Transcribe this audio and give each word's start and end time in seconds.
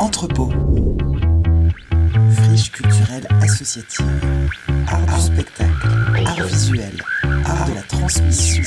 Entrepôt. 0.00 0.48
Friche 2.32 2.70
culturelle 2.72 3.28
associative. 3.42 4.06
Art 4.88 5.00
du 5.06 5.20
spectacle. 5.20 5.70
Art 6.26 6.42
visuel. 6.46 6.92
Art 7.44 7.66
de 7.68 7.74
la 7.74 7.82
transmission. 7.82 8.62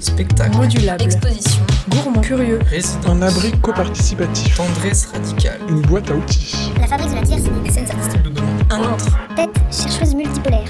Spectacle 0.00 0.56
modulable, 0.56 1.02
Exposition. 1.04 1.62
gourmand, 1.88 2.20
curieux, 2.20 2.58
résident, 2.68 3.12
Un 3.12 3.22
abri 3.22 3.52
coparticipatif. 3.62 4.54
tendresse 4.56 5.06
radicale, 5.06 5.60
Une 5.68 5.80
boîte 5.82 6.10
à 6.10 6.14
outils. 6.14 6.70
La 6.78 6.86
fabrique 6.86 7.10
de 7.10 7.14
la 7.16 7.22
tierce, 7.22 7.42
c'est 7.44 7.62
des 7.62 7.70
scènes 7.70 7.90
artistiques. 7.90 8.20
un 8.70 8.80
autre. 8.80 9.06
Tête 9.36 9.54
chercheuse 9.72 10.14
multipolaire. 10.14 10.68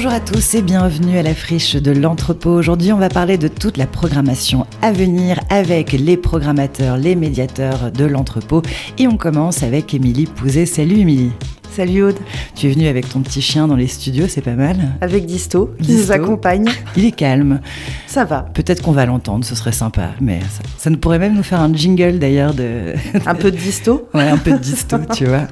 Bonjour 0.00 0.12
à 0.12 0.20
tous 0.20 0.54
et 0.54 0.62
bienvenue 0.62 1.18
à 1.18 1.24
la 1.24 1.34
friche 1.34 1.74
de 1.74 1.90
l'entrepôt. 1.90 2.50
Aujourd'hui, 2.50 2.92
on 2.92 2.98
va 2.98 3.08
parler 3.08 3.36
de 3.36 3.48
toute 3.48 3.76
la 3.76 3.88
programmation 3.88 4.64
à 4.80 4.92
venir 4.92 5.40
avec 5.50 5.90
les 5.90 6.16
programmateurs, 6.16 6.96
les 6.96 7.16
médiateurs 7.16 7.90
de 7.90 8.04
l'entrepôt. 8.04 8.62
Et 8.98 9.08
on 9.08 9.16
commence 9.16 9.64
avec 9.64 9.94
Émilie 9.94 10.26
Pouzet. 10.26 10.66
Salut 10.66 10.98
Émilie. 11.00 11.32
Salut 11.78 12.02
Aude, 12.02 12.18
Tu 12.56 12.66
es 12.66 12.72
venue 12.72 12.88
avec 12.88 13.08
ton 13.08 13.20
petit 13.20 13.40
chien 13.40 13.68
dans 13.68 13.76
les 13.76 13.86
studios, 13.86 14.26
c'est 14.26 14.40
pas 14.40 14.56
mal. 14.56 14.76
avec 15.00 15.26
Disto 15.26 15.72
qui 15.80 15.86
Disto. 15.92 16.02
nous 16.06 16.10
accompagne. 16.10 16.66
Il 16.96 17.04
est 17.04 17.12
calme. 17.12 17.60
Ça 18.08 18.24
va, 18.24 18.46
Peut-être 18.52 18.82
qu'on 18.82 18.90
va 18.90 19.06
l'entendre, 19.06 19.44
ce 19.44 19.54
serait 19.54 19.70
sympa. 19.70 20.08
Mais 20.20 20.40
ça, 20.40 20.62
ça 20.76 20.90
nous 20.90 20.98
pourrait 20.98 21.20
même 21.20 21.36
nous 21.36 21.44
faire 21.44 21.60
un 21.60 21.72
jingle 21.72 22.18
d'ailleurs 22.18 22.52
de. 22.52 22.94
un 23.26 23.34
peu 23.36 23.52
de 23.52 23.56
Disto. 23.56 24.08
Ouais, 24.14 24.28
un 24.28 24.38
peu 24.38 24.50
de 24.50 24.58
disto, 24.58 24.96
tu 25.14 25.26
vois. 25.26 25.46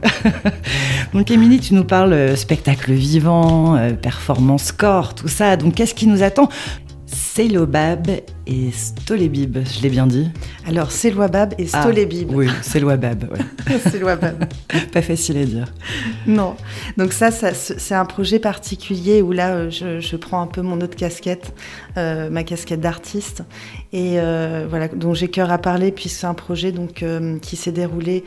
Donc, 1.15 1.31
Émilie, 1.31 1.61
tu 1.61 1.75
nous 1.75 1.85
parles 1.85 2.13
euh, 2.13 2.35
spectacle 2.35 2.93
vivant, 2.93 3.77
euh, 3.77 3.93
performance 3.93 4.73
corps, 4.73 5.15
tout 5.15 5.29
ça. 5.29 5.57
Donc, 5.57 5.75
qu'est-ce 5.75 5.95
qui 5.95 6.09
nous 6.09 6.25
attend? 6.25 6.49
Célobab 7.37 8.09
et 8.47 8.71
Stolébib, 8.73 9.59
je 9.63 9.83
l'ai 9.83 9.91
bien 9.91 10.07
dit. 10.07 10.31
Alors 10.67 10.91
c'est 10.91 11.11
Loabab 11.11 11.53
et 11.59 11.67
Ah, 11.75 11.83
Stolébib. 11.83 12.31
Oui, 12.33 12.49
Célobab, 12.63 13.29
ouais. 13.31 13.77
c'est 13.91 13.99
Loabab. 13.99 14.47
Pas 14.93 15.03
facile 15.03 15.37
à 15.37 15.45
dire. 15.45 15.67
Non. 16.27 16.57
Donc 16.97 17.13
ça, 17.13 17.31
ça, 17.31 17.53
c'est 17.53 17.95
un 17.95 18.07
projet 18.07 18.39
particulier 18.39 19.21
où 19.21 19.33
là, 19.33 19.51
euh, 19.51 19.71
je, 19.71 20.01
je 20.01 20.17
prends 20.17 20.41
un 20.41 20.47
peu 20.47 20.63
mon 20.63 20.81
autre 20.81 20.97
casquette, 20.97 21.53
euh, 21.99 22.31
ma 22.31 22.43
casquette 22.43 22.81
d'artiste, 22.81 23.43
et 23.93 24.19
euh, 24.19 24.67
voilà, 24.67 24.89
dont 24.89 25.13
j'ai 25.13 25.29
cœur 25.29 25.51
à 25.51 25.59
parler 25.59 25.93
puisque 25.93 26.21
c'est 26.21 26.27
un 26.27 26.33
projet 26.33 26.73
donc 26.73 27.03
euh, 27.03 27.39
qui 27.41 27.57
s'est 27.57 27.71
déroulé 27.71 28.25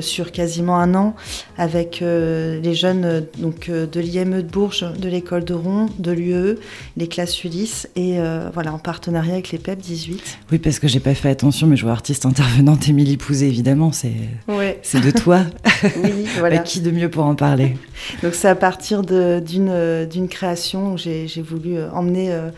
sur 0.00 0.32
quasiment 0.32 0.78
un 0.78 0.94
an 0.94 1.14
avec 1.58 2.00
euh, 2.02 2.60
les 2.60 2.74
jeunes 2.74 3.04
euh, 3.04 3.20
donc 3.38 3.68
euh, 3.68 3.86
de 3.86 4.00
l'IME 4.00 4.42
de 4.42 4.48
Bourges, 4.48 4.84
de 4.98 5.08
l'école 5.08 5.44
de 5.44 5.54
Ron, 5.54 5.86
de 5.98 6.12
l'UE, 6.12 6.56
les 6.96 7.08
classes 7.08 7.42
Ulysse, 7.44 7.88
et 7.96 8.18
euh, 8.18 8.50
voilà 8.52 8.72
en 8.72 8.78
partenariat 8.78 9.34
avec 9.34 9.50
les 9.50 9.58
PEP 9.58 9.78
18. 9.78 10.38
Oui, 10.52 10.58
parce 10.58 10.78
que 10.78 10.88
j'ai 10.88 11.00
pas 11.00 11.14
fait 11.14 11.30
attention, 11.30 11.66
mais 11.66 11.76
je 11.76 11.82
vois 11.82 11.92
artiste 11.92 12.26
intervenante 12.26 12.88
Émilie 12.88 13.16
Pouzet, 13.16 13.46
évidemment, 13.48 13.92
c'est 13.92 14.12
Ouais. 14.48 14.80
de 14.94 15.10
toi. 15.10 15.40
Oui, 16.02 16.26
voilà. 16.38 16.58
Qui 16.58 16.80
de 16.80 16.90
mieux 16.92 17.10
pour 17.10 17.24
en 17.24 17.34
parler? 17.34 17.76
Donc 18.22 18.34
c'est 18.34 18.48
à 18.48 18.54
partir 18.54 19.02
d'une 19.02 19.68
euh, 19.68 20.06
création 20.30 20.92
où 20.94 20.98
j'ai 20.98 21.26
voulu 21.42 21.76
euh, 21.76 21.90
emmener 21.90 22.32
euh, 22.32 22.50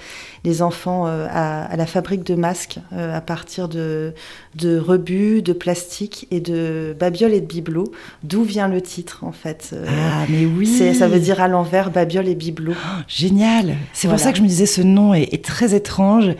les 0.45 0.61
enfants 0.62 1.06
euh, 1.06 1.27
à, 1.31 1.64
à 1.64 1.77
la 1.77 1.87
fabrique 1.87 2.25
de 2.25 2.34
masques 2.34 2.78
euh, 2.92 3.17
à 3.17 3.20
partir 3.20 3.69
de, 3.69 4.12
de 4.56 4.78
rebuts, 4.78 5.41
de 5.42 5.53
plastique 5.53 6.27
et 6.31 6.41
de 6.41 6.95
babioles 6.98 7.33
et 7.33 7.41
de 7.41 7.47
bibelots. 7.47 7.91
D'où 8.23 8.42
vient 8.45 8.69
le 8.69 8.81
titre 8.83 9.20
en 9.25 9.33
fait 9.33 9.70
Euh, 9.72 9.87
Ah, 9.89 10.27
mais 10.28 10.45
oui 10.45 10.67
Ça 10.95 11.09
veut 11.09 11.20
dire 11.20 11.41
à 11.41 11.48
l'envers 11.48 11.91
babioles 11.91 12.28
et 12.28 12.34
bibelots. 12.34 12.75
Génial 13.09 13.77
C'est 13.92 14.09
pour 14.09 14.19
ça 14.19 14.33
que 14.33 14.39
je 14.39 14.42
me 14.42 14.48
disais 14.48 14.67
ce 14.67 14.83
nom 14.83 15.15
est, 15.15 15.33
est 15.33 15.45
très 15.45 15.75
étrange. 15.75 16.31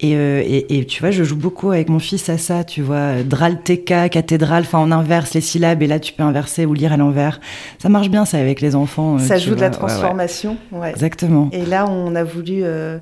Et, 0.00 0.10
et, 0.12 0.78
et 0.78 0.84
tu 0.84 1.00
vois, 1.00 1.10
je 1.12 1.22
joue 1.22 1.36
beaucoup 1.36 1.70
avec 1.70 1.88
mon 1.88 2.00
fils 2.00 2.28
à 2.28 2.38
ça, 2.38 2.64
tu 2.64 2.82
vois. 2.82 3.22
Dralteca, 3.22 4.08
cathédrale, 4.08 4.62
enfin 4.64 4.80
on 4.80 4.90
inverse 4.90 5.34
les 5.34 5.40
syllabes 5.40 5.82
et 5.82 5.86
là 5.86 6.00
tu 6.00 6.12
peux 6.12 6.22
inverser 6.24 6.66
ou 6.66 6.74
lire 6.74 6.92
à 6.92 6.96
l'envers. 6.96 7.40
Ça 7.78 7.88
marche 7.88 8.08
bien 8.08 8.24
ça 8.24 8.38
avec 8.38 8.60
les 8.60 8.74
enfants. 8.74 9.18
ça 9.18 9.38
joue 9.38 9.54
de 9.54 9.60
la 9.60 9.68
vois. 9.70 9.78
Ouais, 9.78 9.82
ouais. 9.84 9.88
transformation. 9.98 10.56
ouais. 10.72 10.90
Exactement. 10.90 11.48
Et 11.52 11.64
là, 11.64 11.86
on 11.88 12.14
a 12.16 12.24
voulu, 12.24 12.60
euh, 12.62 12.98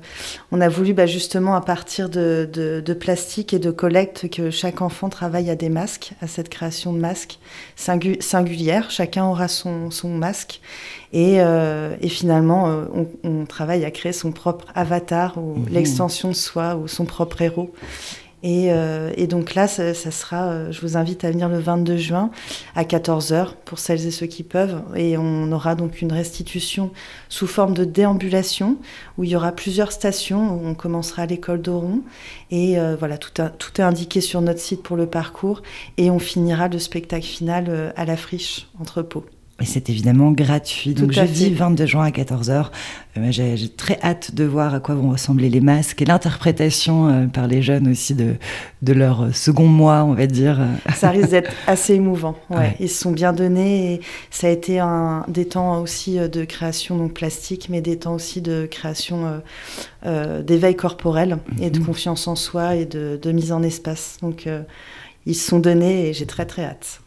on 0.51 0.59
a 0.61 0.67
voulu 0.69 0.93
bah, 0.93 1.05
justement 1.05 1.55
à 1.55 1.61
partir 1.61 2.09
de, 2.09 2.49
de, 2.51 2.81
de 2.85 2.93
plastique 2.93 3.53
et 3.53 3.59
de 3.59 3.71
collecte 3.71 4.29
que 4.29 4.51
chaque 4.51 4.81
enfant 4.81 5.07
travaille 5.09 5.49
à 5.49 5.55
des 5.55 5.69
masques, 5.69 6.11
à 6.21 6.27
cette 6.27 6.49
création 6.49 6.91
de 6.93 6.99
masques 6.99 7.39
singu- 7.77 8.21
singulière. 8.21 8.91
Chacun 8.91 9.25
aura 9.25 9.47
son, 9.47 9.91
son 9.91 10.09
masque. 10.09 10.59
Et, 11.13 11.37
euh, 11.41 11.95
et 12.01 12.09
finalement, 12.09 12.69
euh, 12.69 12.85
on, 12.93 13.07
on 13.23 13.45
travaille 13.45 13.83
à 13.85 13.91
créer 13.91 14.13
son 14.13 14.31
propre 14.31 14.65
avatar 14.75 15.37
ou 15.37 15.55
Mhm. 15.59 15.65
l'extension 15.71 16.29
de 16.29 16.35
soi 16.35 16.75
ou 16.75 16.87
son 16.87 17.05
propre 17.05 17.41
héros. 17.41 17.71
Et, 18.43 18.71
euh, 18.71 19.11
et 19.15 19.27
donc 19.27 19.53
là, 19.53 19.67
ça, 19.67 19.93
sera, 19.93 20.49
euh, 20.49 20.71
je 20.71 20.81
vous 20.81 20.97
invite 20.97 21.23
à 21.23 21.31
venir 21.31 21.47
le 21.47 21.59
22 21.59 21.97
juin 21.97 22.31
à 22.75 22.83
14h 22.83 23.53
pour 23.65 23.79
celles 23.79 24.05
et 24.05 24.11
ceux 24.11 24.25
qui 24.25 24.43
peuvent. 24.43 24.81
Et 24.95 25.17
on 25.17 25.51
aura 25.51 25.75
donc 25.75 26.01
une 26.01 26.11
restitution 26.11 26.91
sous 27.29 27.47
forme 27.47 27.73
de 27.73 27.85
déambulation 27.85 28.77
où 29.17 29.23
il 29.23 29.29
y 29.29 29.35
aura 29.35 29.51
plusieurs 29.51 29.91
stations. 29.91 30.59
On 30.63 30.73
commencera 30.73 31.23
à 31.23 31.25
l'école 31.25 31.61
d'Oron. 31.61 32.01
Et 32.49 32.79
euh, 32.79 32.95
voilà, 32.97 33.17
tout, 33.17 33.41
est 33.41 33.81
indiqué 33.81 34.21
sur 34.21 34.41
notre 34.41 34.59
site 34.59 34.81
pour 34.81 34.97
le 34.97 35.05
parcours. 35.05 35.61
Et 35.97 36.09
on 36.09 36.19
finira 36.19 36.67
le 36.67 36.79
spectacle 36.79 37.25
final 37.25 37.93
à 37.95 38.05
la 38.05 38.17
friche 38.17 38.67
entrepôt. 38.79 39.25
Et 39.61 39.65
c'est 39.65 39.89
évidemment 39.89 40.31
gratuit. 40.31 40.93
Donc 40.93 41.09
Tout 41.09 41.13
jeudi 41.13 41.49
fait. 41.49 41.55
22 41.55 41.85
juin 41.85 42.05
à 42.05 42.09
14h. 42.09 42.67
j'ai 43.29 43.57
j'ai 43.57 43.69
très 43.69 43.99
hâte 44.01 44.33
de 44.33 44.43
voir 44.43 44.73
à 44.73 44.79
quoi 44.79 44.95
vont 44.95 45.11
ressembler 45.11 45.49
les 45.49 45.61
masques 45.61 46.01
et 46.01 46.05
l'interprétation 46.05 47.07
euh, 47.09 47.25
par 47.27 47.47
les 47.47 47.61
jeunes 47.61 47.87
aussi 47.89 48.15
de, 48.15 48.35
de 48.81 48.93
leur 48.93 49.21
euh, 49.23 49.31
second 49.33 49.67
mois, 49.67 50.03
on 50.03 50.13
va 50.13 50.25
dire. 50.27 50.59
Ça 50.95 51.09
risque 51.11 51.29
d'être 51.29 51.51
assez 51.67 51.93
émouvant. 51.93 52.35
Ouais. 52.49 52.57
Ouais. 52.57 52.75
Ils 52.79 52.89
se 52.89 52.99
sont 53.01 53.11
bien 53.11 53.33
donnés 53.33 53.93
et 53.93 54.01
ça 54.29 54.47
a 54.47 54.49
été 54.49 54.79
un, 54.79 55.25
des 55.27 55.45
temps 55.45 55.79
aussi 55.81 56.17
euh, 56.19 56.27
de 56.27 56.43
création 56.45 56.97
donc 56.97 57.13
plastique, 57.13 57.67
mais 57.69 57.81
des 57.81 57.97
temps 57.97 58.13
aussi 58.15 58.41
de 58.41 58.67
création 58.69 59.25
euh, 59.27 59.37
euh, 60.05 60.41
d'éveil 60.43 60.75
corporel 60.75 61.37
et 61.61 61.69
de 61.69 61.79
Mhm. 61.79 61.85
confiance 61.85 62.27
en 62.27 62.35
soi 62.35 62.75
et 62.75 62.85
de, 62.85 63.19
de 63.21 63.31
mise 63.31 63.51
en 63.51 63.61
espace. 63.63 64.17
Donc 64.21 64.47
euh, 64.47 64.61
ils 65.25 65.35
se 65.35 65.47
sont 65.49 65.59
donnés 65.59 66.07
et 66.09 66.13
j'ai 66.13 66.25
très 66.25 66.45
très 66.45 66.63
hâte. 66.63 67.00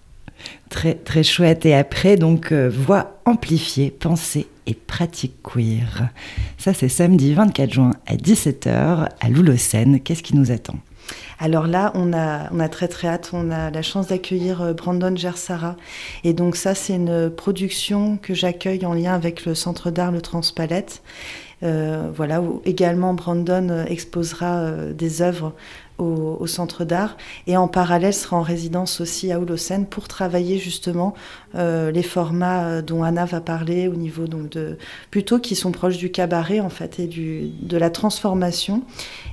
Très, 0.71 0.95
très 0.95 1.23
chouette. 1.23 1.67
Et 1.67 1.75
après, 1.75 2.17
donc, 2.17 2.53
euh, 2.53 2.69
voix 2.69 3.21
amplifiée, 3.25 3.91
pensée 3.91 4.47
et 4.67 4.75
pratique 4.75 5.37
queer. 5.43 6.09
Ça, 6.59 6.75
c'est 6.75 6.89
samedi 6.89 7.35
24 7.35 7.73
juin 7.73 7.91
à 8.07 8.17
17h 8.17 9.09
à 9.21 9.29
Loulocène. 9.29 10.01
Qu'est-ce 10.01 10.23
qui 10.23 10.37
nous 10.37 10.51
attend? 10.51 10.77
Alors 11.39 11.67
là, 11.67 11.93
on 11.95 12.13
a, 12.13 12.51
on 12.53 12.61
a 12.61 12.69
très 12.69 12.89
très 12.89 13.09
hâte. 13.09 13.31
On 13.33 13.51
a 13.51 13.71
la 13.71 13.83
chance 13.83 14.09
d'accueillir 14.09 14.63
euh, 14.63 14.73
Brandon 14.73 15.15
Gersara. 15.17 15.77
Et 16.23 16.33
donc 16.33 16.57
ça, 16.57 16.75
c'est 16.75 16.95
une 16.95 17.31
production 17.31 18.17
que 18.17 18.35
j'accueille 18.35 18.87
en 18.87 18.95
lien 18.95 19.15
avec 19.15 19.45
le 19.45 19.55
Centre 19.55 19.91
d'art 19.91 20.13
Le 20.13 20.21
Transpalette. 20.21 21.03
Euh, 21.63 22.11
voilà, 22.15 22.43
où 22.43 22.61
également 22.65 23.15
Brandon 23.15 23.69
euh, 23.71 23.85
exposera 23.85 24.57
euh, 24.57 24.93
des 24.93 25.23
œuvres 25.23 25.53
au, 25.99 26.47
Centre 26.49 26.85
d'art 26.85 27.17
et 27.47 27.57
en 27.57 27.69
parallèle 27.69 28.13
sera 28.13 28.37
en 28.37 28.43
résidence 28.43 29.01
aussi 29.01 29.31
à 29.31 29.39
Holocène 29.39 29.87
pour 29.87 30.09
travailler 30.09 30.59
justement 30.59 31.15
les 31.55 32.03
formats 32.03 32.83
dont 32.83 33.05
Anna 33.05 33.25
va 33.25 33.41
parler 33.41 33.87
au 33.87 33.95
niveau 33.95 34.27
donc 34.27 34.51
de 34.51 34.77
plutôt 35.13 35.39
qui 35.39 35.55
sont 35.55 35.71
proches 35.71 35.97
du 35.97 36.11
cabaret 36.11 36.59
en 36.59 36.69
fait 36.69 36.99
et 36.99 37.07
du, 37.07 37.49
de 37.63 37.77
la 37.77 37.91
transformation 37.91 38.83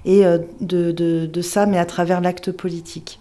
et 0.05 0.21
de, 0.61 0.91
de, 0.91 1.41
ça 1.41 1.65
mais 1.65 1.79
à 1.79 1.85
travers 1.85 2.21
l'acte 2.21 2.51
politique. 2.51 3.19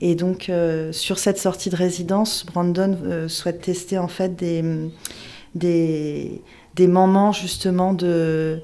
Et 0.00 0.16
donc 0.16 0.50
sur 0.90 1.20
cette 1.20 1.38
sortie 1.38 1.70
de 1.70 1.76
résidence, 1.76 2.44
Brandon 2.44 2.98
souhaite 3.28 3.62
tester 3.62 3.98
en 3.98 4.08
fait 4.08 4.34
des 4.34 4.90
des, 5.54 6.42
des 6.76 6.86
moments 6.86 7.32
justement 7.32 7.92
de, 7.94 8.62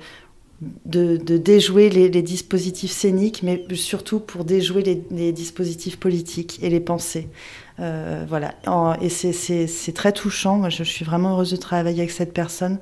de, 0.86 1.36
déjouer 1.36 1.90
les, 1.90 2.22
dispositifs 2.22 2.90
scéniques, 2.92 3.42
mais 3.42 3.62
surtout 3.74 4.20
pour 4.20 4.44
déjouer 4.44 5.04
les, 5.10 5.32
dispositifs 5.32 5.98
politiques 5.98 6.58
et 6.62 6.70
les 6.70 6.80
pensées. 6.80 7.28
Euh, 7.78 8.24
voilà. 8.28 8.54
Et 9.02 9.08
c'est- 9.08 9.92
très 9.94 10.12
touchant. 10.12 10.56
Moi, 10.56 10.70
je, 10.70 10.84
je 10.84 10.90
suis 10.90 11.04
vraiment 11.04 11.32
heureuse 11.32 11.50
de 11.50 11.56
travailler 11.56 12.00
avec 12.00 12.10
cette 12.10 12.32
personne 12.32 12.78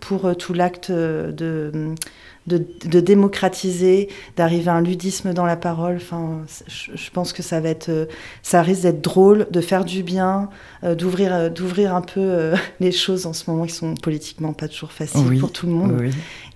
pour 0.00 0.26
euh, 0.26 0.34
tout 0.34 0.54
l'acte 0.54 0.90
euh, 0.90 1.32
de, 1.32 1.94
de, 2.48 2.66
de 2.86 3.00
démocratiser, 3.00 4.08
d'arriver 4.36 4.68
à 4.70 4.74
un 4.74 4.80
ludisme 4.82 5.32
dans 5.32 5.46
la 5.46 5.56
parole. 5.56 5.96
Enfin, 5.96 6.40
je, 6.66 6.92
je 6.96 7.10
pense 7.10 7.32
que 7.32 7.42
ça 7.42 7.60
va 7.60 7.68
être, 7.68 7.88
euh, 7.90 8.06
ça 8.42 8.62
risque 8.62 8.82
d'être 8.82 9.02
drôle, 9.02 9.46
de 9.50 9.60
faire 9.60 9.84
du 9.84 10.02
bien, 10.02 10.48
euh, 10.84 10.94
d'ouvrir, 10.94 11.32
euh, 11.34 11.48
d'ouvrir 11.50 11.94
un 11.94 12.00
peu 12.02 12.20
euh, 12.20 12.56
les 12.80 12.92
choses 12.92 13.26
en 13.26 13.32
ce 13.32 13.50
moment 13.50 13.64
qui 13.66 13.74
sont 13.74 13.94
politiquement 13.94 14.52
pas 14.52 14.66
toujours 14.68 14.92
faciles 14.92 15.26
Oui, 15.28 15.38
pour 15.38 15.52
tout 15.52 15.66
le 15.66 15.72
monde. 15.72 15.96
Oui. 16.00 16.10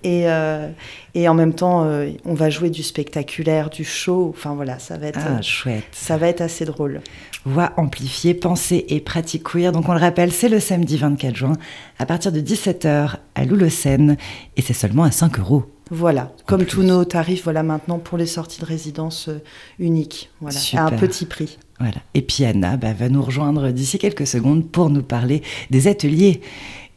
Et, 0.05 0.29
euh, 0.29 0.69
et 1.15 1.29
en 1.29 1.35
même 1.35 1.55
temps, 1.55 1.87
on 2.25 2.35
va 2.35 2.51
jouer 2.51 2.71
du 2.71 2.83
spectaculaire, 2.83 3.71
du 3.71 3.85
show. 3.85 4.35
Enfin 4.37 4.53
voilà, 4.55 4.81
ça 4.81 4.97
va 4.97 5.07
être, 5.07 5.21
Ah, 5.25 5.41
chouette. 5.43 5.85
ça 5.93 6.17
va 6.17 6.27
être 6.27 6.41
assez 6.41 6.65
drôle. 6.65 7.01
Voix 7.45 7.73
amplifiée, 7.77 8.35
pensée 8.35 8.85
et 8.89 9.01
pratique 9.01 9.45
queer. 9.45 9.71
Donc 9.71 9.89
on 9.89 9.93
le 9.93 10.01
rappelle, 10.01 10.33
c'est 10.33 10.49
le 10.49 10.59
samedi 10.59 10.97
24 10.97 11.37
juin 11.37 11.53
à 12.01 12.07
partir 12.07 12.33
de 12.33 12.41
17h 12.41 13.17
à 13.37 13.45
Loulocène 13.45 14.17
et 14.57 14.63
c'est 14.63 14.73
seulement 14.73 15.05
à 15.05 15.13
5 15.13 15.39
euros. 15.39 15.65
Voilà, 15.95 16.33
comme 16.47 16.65
tous 16.65 16.83
nos 16.83 17.05
tarifs, 17.05 17.45
voilà 17.45 17.63
maintenant 17.63 17.99
pour 17.99 18.17
les 18.17 18.25
sorties 18.25 18.63
de 18.63 18.65
résidence 18.65 19.29
euh, 19.29 19.43
uniques, 19.79 20.31
voilà, 20.41 20.59
à 20.77 20.87
un 20.87 20.91
petit 20.93 21.27
prix. 21.27 21.59
Voilà. 21.79 21.97
Et 22.15 22.23
puis 22.23 22.47
Anna 22.47 22.79
bah, 22.79 22.95
va 22.95 23.11
nous 23.11 23.21
rejoindre 23.21 23.71
d'ici 23.73 23.99
quelques 23.99 24.27
secondes 24.27 24.67
pour 24.67 24.89
nous 24.89 25.03
parler 25.03 25.43
des 25.69 25.89
ateliers 25.89 26.41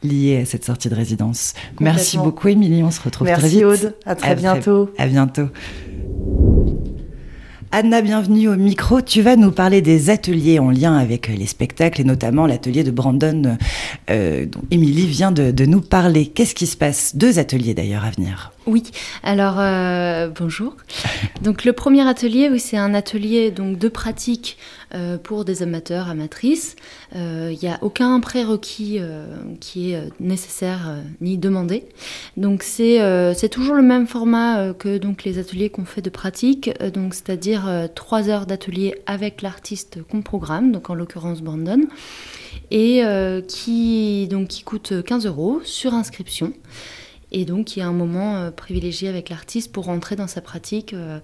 liés 0.01 0.37
à 0.37 0.45
cette 0.45 0.63
sortie 0.63 0.87
de 0.87 0.95
résidence. 0.95 1.55
Merci 1.81 2.17
beaucoup 2.17 2.47
Émilie, 2.47 2.83
on 2.83 2.91
se 2.91 3.01
retrouve 3.01 3.27
très 3.27 3.49
vite. 3.49 3.65
Merci 3.65 3.85
Aude, 3.85 3.95
à 4.05 4.15
très 4.15 4.29
À 4.29 4.35
bientôt. 4.35 4.89
À 4.97 5.07
bientôt. 5.07 5.49
Anna, 7.73 8.01
bienvenue 8.01 8.47
au 8.47 8.55
micro. 8.55 9.01
Tu 9.01 9.21
vas 9.21 9.35
nous 9.35 9.51
parler 9.51 9.81
des 9.81 10.09
ateliers 10.09 10.59
en 10.59 10.71
lien 10.71 10.95
avec 10.95 11.27
les 11.27 11.47
spectacles 11.47 11.99
et 11.99 12.05
notamment 12.05 12.47
l'atelier 12.47 12.85
de 12.85 12.91
Brandon 12.91 13.57
euh, 14.09 14.45
dont 14.45 14.61
Émilie 14.71 15.05
vient 15.05 15.33
de, 15.33 15.51
de 15.51 15.65
nous 15.65 15.81
parler. 15.81 16.27
Qu'est-ce 16.27 16.55
qui 16.55 16.65
se 16.65 16.77
passe? 16.77 17.17
Deux 17.17 17.39
ateliers 17.39 17.73
d'ailleurs 17.73 18.05
à 18.05 18.11
venir. 18.11 18.53
Oui, 18.67 18.81
alors 19.21 19.57
euh, 19.59 20.27
bonjour. 20.27 20.75
Donc 21.43 21.65
le 21.65 21.73
premier 21.73 22.07
atelier, 22.07 22.49
oui, 22.51 22.59
c'est 22.59 22.77
un 22.77 22.95
atelier 22.95 23.51
donc 23.51 23.77
de 23.77 23.87
pratique 23.87 24.57
euh, 24.95 25.19
pour 25.19 25.45
des 25.45 25.61
amateurs, 25.61 26.09
amatrices. 26.09 26.75
Euh, 27.15 27.51
Il 27.53 27.59
n'y 27.61 27.71
a 27.71 27.77
aucun 27.83 28.19
prérequis 28.19 28.99
qui 29.59 29.91
est 29.91 30.09
nécessaire 30.19 30.97
ni 31.21 31.37
demandé. 31.37 31.85
Donc 32.37 32.63
c'est 32.63 33.49
toujours 33.51 33.75
le 33.75 33.83
même 33.83 34.07
format 34.07 34.73
que 34.73 34.99
les 35.25 35.37
ateliers 35.37 35.69
qu'on 35.69 35.85
fait 35.85 36.01
de 36.01 36.09
pratique, 36.09 36.71
donc 36.91 37.13
c'est-à-dire 37.13 37.69
trois 37.93 38.29
heures 38.29 38.47
d'atelier 38.47 38.95
avec 39.05 39.43
l'artiste 39.43 39.99
qu'on 40.09 40.23
programme, 40.23 40.71
donc 40.71 40.89
en 40.89 40.95
l'occurrence 40.95 41.41
Brandon, 41.41 41.81
et 42.71 43.03
qui 43.47 44.27
donc 44.27 44.47
qui 44.47 44.63
coûte 44.63 45.03
15 45.03 45.27
euros 45.27 45.61
sur 45.63 45.93
inscription. 45.93 46.51
Et 47.31 47.45
donc, 47.45 47.75
il 47.75 47.79
y 47.79 47.81
a 47.81 47.87
un 47.87 47.93
moment 47.93 48.35
euh, 48.35 48.51
privilégié 48.51 49.09
avec 49.09 49.29
l'artiste 49.29 49.71
pour 49.71 49.85
rentrer 49.85 50.15
dans 50.15 50.27
sa 50.27 50.41
pratique 50.41 50.93
euh, 50.93 51.19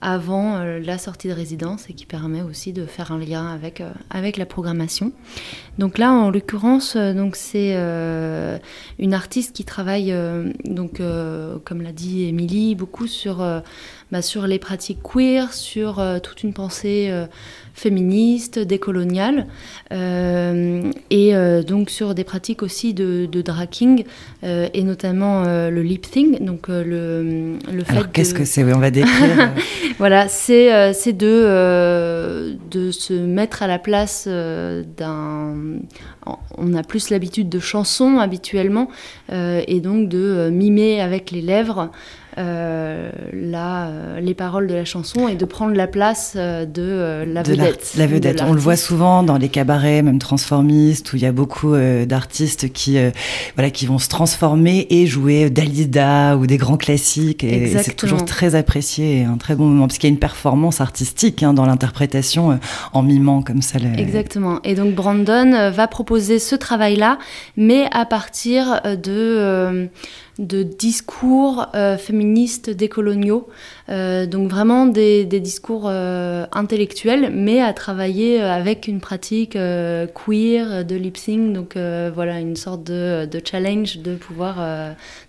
avant 0.00 0.56
euh, 0.56 0.78
la 0.78 0.98
sortie 0.98 1.28
de 1.28 1.32
résidence 1.32 1.88
et 1.88 1.94
qui 1.94 2.06
permet 2.06 2.42
aussi 2.42 2.72
de 2.72 2.86
faire 2.86 3.10
un 3.12 3.18
lien 3.18 3.46
avec, 3.46 3.82
avec 4.10 4.36
la 4.36 4.46
programmation. 4.46 5.12
Donc 5.78 5.98
là, 5.98 6.12
en 6.12 6.30
l'occurrence, 6.30 6.96
c'est 7.34 7.74
une 8.98 9.14
artiste 9.14 9.54
qui 9.54 9.64
travaille, 9.64 10.14
donc, 10.64 11.00
comme 11.64 11.82
l'a 11.82 11.92
dit 11.92 12.24
Émilie, 12.24 12.74
beaucoup 12.74 13.06
sur, 13.06 13.44
bah, 14.12 14.22
sur 14.22 14.46
les 14.46 14.58
pratiques 14.60 15.00
queer, 15.02 15.52
sur 15.52 15.98
euh, 15.98 16.18
toute 16.20 16.42
une 16.44 16.52
pensée 16.52 17.08
euh, 17.10 17.26
féministe, 17.74 18.58
décoloniale, 18.60 19.46
euh, 19.92 20.82
et 21.10 21.34
donc 21.66 21.90
sur 21.90 22.14
des 22.14 22.24
pratiques 22.24 22.62
aussi 22.62 22.94
de, 22.94 23.26
de 23.30 23.42
draking, 23.42 24.04
et 24.42 24.82
notamment 24.82 25.44
le 25.44 25.82
lip 25.82 26.06
sync, 26.06 26.42
donc 26.42 26.68
le, 26.68 27.56
le 27.70 27.84
fait 27.84 27.92
Alors 27.92 28.10
qu'est-ce 28.12 28.32
de- 28.32 28.38
que 28.38 28.44
c'est 28.46 28.64
Oui, 28.64 28.72
on 28.74 28.78
va 28.78 28.90
décrire. 28.90 29.50
voilà, 29.98 30.26
c'est 30.28 30.94
c'est 30.94 31.12
de, 31.12 32.56
de 32.70 32.90
se 32.92 33.12
mettre 33.12 33.62
à 33.62 33.66
la 33.66 33.78
place 33.78 34.26
d'un... 34.26 35.54
On 36.56 36.72
a 36.74 36.82
plus 36.82 37.10
l'habitude 37.10 37.50
de 37.50 37.58
chansons 37.58 38.18
habituellement, 38.18 38.88
et 39.30 39.80
donc 39.80 40.08
de 40.08 40.48
mimer 40.50 41.02
avec 41.02 41.30
les 41.30 41.42
lèvres 41.42 41.90
la, 42.36 43.86
euh, 43.86 44.20
les 44.20 44.34
paroles 44.34 44.66
de 44.66 44.74
la 44.74 44.84
chanson 44.84 45.28
et 45.28 45.36
de 45.36 45.44
prendre 45.44 45.74
la 45.74 45.86
place 45.86 46.34
euh, 46.36 46.66
de 46.66 46.82
euh, 46.82 47.24
la 47.24 47.42
de 47.42 47.52
vedette. 47.52 47.94
La 47.96 48.06
de 48.06 48.12
vedette. 48.12 48.42
On 48.46 48.52
le 48.52 48.60
voit 48.60 48.76
souvent 48.76 49.22
dans 49.22 49.38
les 49.38 49.48
cabarets, 49.48 50.02
même 50.02 50.18
transformistes, 50.18 51.12
où 51.12 51.16
il 51.16 51.22
y 51.22 51.26
a 51.26 51.32
beaucoup 51.32 51.74
euh, 51.74 52.04
d'artistes 52.04 52.72
qui, 52.72 52.98
euh, 52.98 53.10
voilà, 53.54 53.70
qui 53.70 53.86
vont 53.86 53.98
se 53.98 54.08
transformer 54.08 54.86
et 54.90 55.06
jouer 55.06 55.50
Dalida 55.50 56.36
ou 56.36 56.46
des 56.46 56.56
grands 56.56 56.76
classiques. 56.76 57.44
Et, 57.44 57.72
et 57.72 57.78
c'est 57.78 57.94
toujours 57.94 58.24
très 58.24 58.54
apprécié 58.54 59.20
et 59.20 59.24
un 59.24 59.38
très 59.38 59.54
bon 59.54 59.66
moment, 59.66 59.86
parce 59.86 59.98
qu'il 59.98 60.08
y 60.08 60.12
a 60.12 60.14
une 60.14 60.20
performance 60.20 60.80
artistique 60.80 61.42
hein, 61.42 61.54
dans 61.54 61.66
l'interprétation 61.66 62.52
euh, 62.52 62.54
en 62.92 63.02
mimant 63.02 63.42
comme 63.42 63.62
ça. 63.62 63.78
Le... 63.78 63.98
Exactement. 63.98 64.60
Et 64.64 64.74
donc 64.74 64.94
Brandon 64.94 65.52
euh, 65.52 65.70
va 65.70 65.88
proposer 65.88 66.38
ce 66.38 66.54
travail-là, 66.54 67.18
mais 67.56 67.86
à 67.92 68.04
partir 68.04 68.80
euh, 68.84 68.96
de, 68.96 69.12
euh, 69.12 69.86
de 70.38 70.62
discours 70.62 71.66
euh, 71.74 71.96
féministes 71.96 72.70
décoloniaux. 72.70 73.48
Euh, 73.88 74.26
donc 74.26 74.50
vraiment 74.50 74.86
des, 74.86 75.24
discours 75.24 75.84
euh, 75.86 76.46
intellectuels, 76.52 77.30
mais 77.32 77.60
à 77.60 77.72
travailler 77.72 78.40
avec 78.40 78.88
une 78.88 79.00
pratique 79.00 79.52
queer 79.52 80.84
de 80.84 80.96
lip 80.96 81.16
sync. 81.16 81.52
Donc 81.52 81.76
voilà, 81.76 82.40
une 82.40 82.56
sorte 82.56 82.84
de, 82.84 83.28
challenge 83.44 83.98
de 83.98 84.14
pouvoir, 84.14 84.56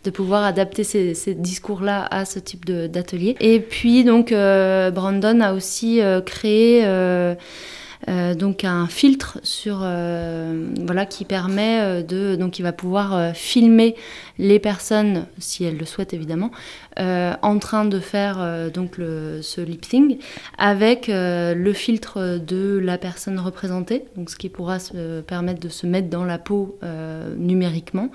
de 0.03 0.09
pouvoir 0.09 0.43
adapter 0.43 0.83
ces, 0.83 1.13
ces 1.13 1.33
discours-là 1.33 2.07
à 2.09 2.25
ce 2.25 2.39
type 2.39 2.65
d'atelier. 2.65 3.35
Et 3.39 3.59
puis 3.59 4.03
donc 4.03 4.31
Brandon 4.31 5.39
a 5.41 5.53
aussi 5.53 6.01
créé... 6.25 6.85
euh, 8.09 8.35
donc 8.35 8.63
un 8.63 8.87
filtre 8.87 9.39
sur 9.43 9.79
euh, 9.81 10.69
voilà 10.85 11.05
qui 11.05 11.25
permet 11.25 11.81
euh, 11.81 12.03
de 12.03 12.35
donc 12.37 12.57
il 12.57 12.61
va 12.61 12.71
pouvoir 12.71 13.35
filmer 13.35 13.95
les 14.37 14.59
personnes 14.59 15.25
si 15.39 15.65
elles 15.65 15.77
le 15.77 15.85
souhaitent 15.85 16.13
évidemment 16.13 16.51
en 16.99 17.59
train 17.59 17.85
de 17.85 17.99
faire 17.99 18.71
donc 18.73 18.95
ce 18.97 19.61
lip 19.61 19.85
sync 19.85 20.17
avec 20.57 21.07
le 21.07 21.73
filtre 21.73 22.39
de 22.39 22.79
la 22.79 22.97
personne 22.97 23.39
représentée 23.39 24.05
donc 24.15 24.31
ce 24.31 24.35
qui 24.35 24.49
pourra 24.49 24.79
se 24.79 25.21
permettre 25.21 25.59
de 25.59 25.69
se 25.69 25.85
mettre 25.85 26.09
dans 26.09 26.25
la 26.25 26.39
peau 26.39 26.79
numériquement 27.37 28.09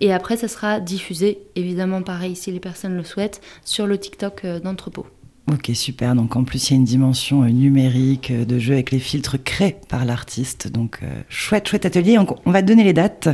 et 0.00 0.12
après 0.12 0.36
ça 0.36 0.48
sera 0.48 0.80
diffusé 0.80 1.38
évidemment 1.54 2.02
pareil 2.02 2.36
si 2.36 2.52
les 2.52 2.60
personnes 2.60 2.96
le 2.96 3.04
souhaitent 3.04 3.40
sur 3.64 3.86
le 3.86 3.96
TikTok 3.96 4.44
d'entrepôt. 4.62 5.06
Ok, 5.52 5.70
super. 5.74 6.14
Donc 6.16 6.34
en 6.34 6.42
plus, 6.42 6.70
il 6.70 6.72
y 6.72 6.74
a 6.74 6.78
une 6.78 6.84
dimension 6.84 7.42
euh, 7.42 7.48
numérique 7.48 8.32
euh, 8.32 8.44
de 8.44 8.58
jeu 8.58 8.74
avec 8.74 8.90
les 8.90 8.98
filtres 8.98 9.42
créés 9.42 9.76
par 9.88 10.04
l'artiste. 10.04 10.68
Donc 10.68 10.98
euh, 11.02 11.22
chouette, 11.28 11.68
chouette 11.68 11.86
atelier. 11.86 12.18
On, 12.18 12.50
va 12.50 12.62
donner 12.62 12.82
les 12.82 12.92
dates 12.92 13.28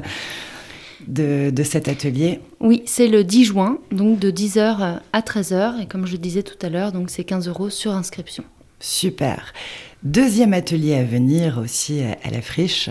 de, 1.08 1.50
de 1.50 1.62
cet 1.62 1.88
atelier. 1.88 2.40
Oui, 2.60 2.82
c'est 2.84 3.08
le 3.08 3.24
10 3.24 3.44
juin, 3.44 3.78
donc 3.90 4.18
de 4.18 4.30
10h 4.30 5.00
à 5.10 5.20
13h. 5.20 5.80
Et 5.82 5.86
comme 5.86 6.06
je 6.06 6.12
le 6.12 6.18
disais 6.18 6.42
tout 6.42 6.58
à 6.60 6.68
l'heure, 6.68 6.92
donc 6.92 7.08
c'est 7.08 7.24
15 7.24 7.48
euros 7.48 7.70
sur 7.70 7.92
inscription. 7.92 8.44
Super. 8.78 9.54
Deuxième 10.02 10.52
atelier 10.52 10.94
à 10.96 11.04
venir 11.04 11.58
aussi 11.58 12.02
à 12.02 12.30
la 12.30 12.42
friche. 12.42 12.90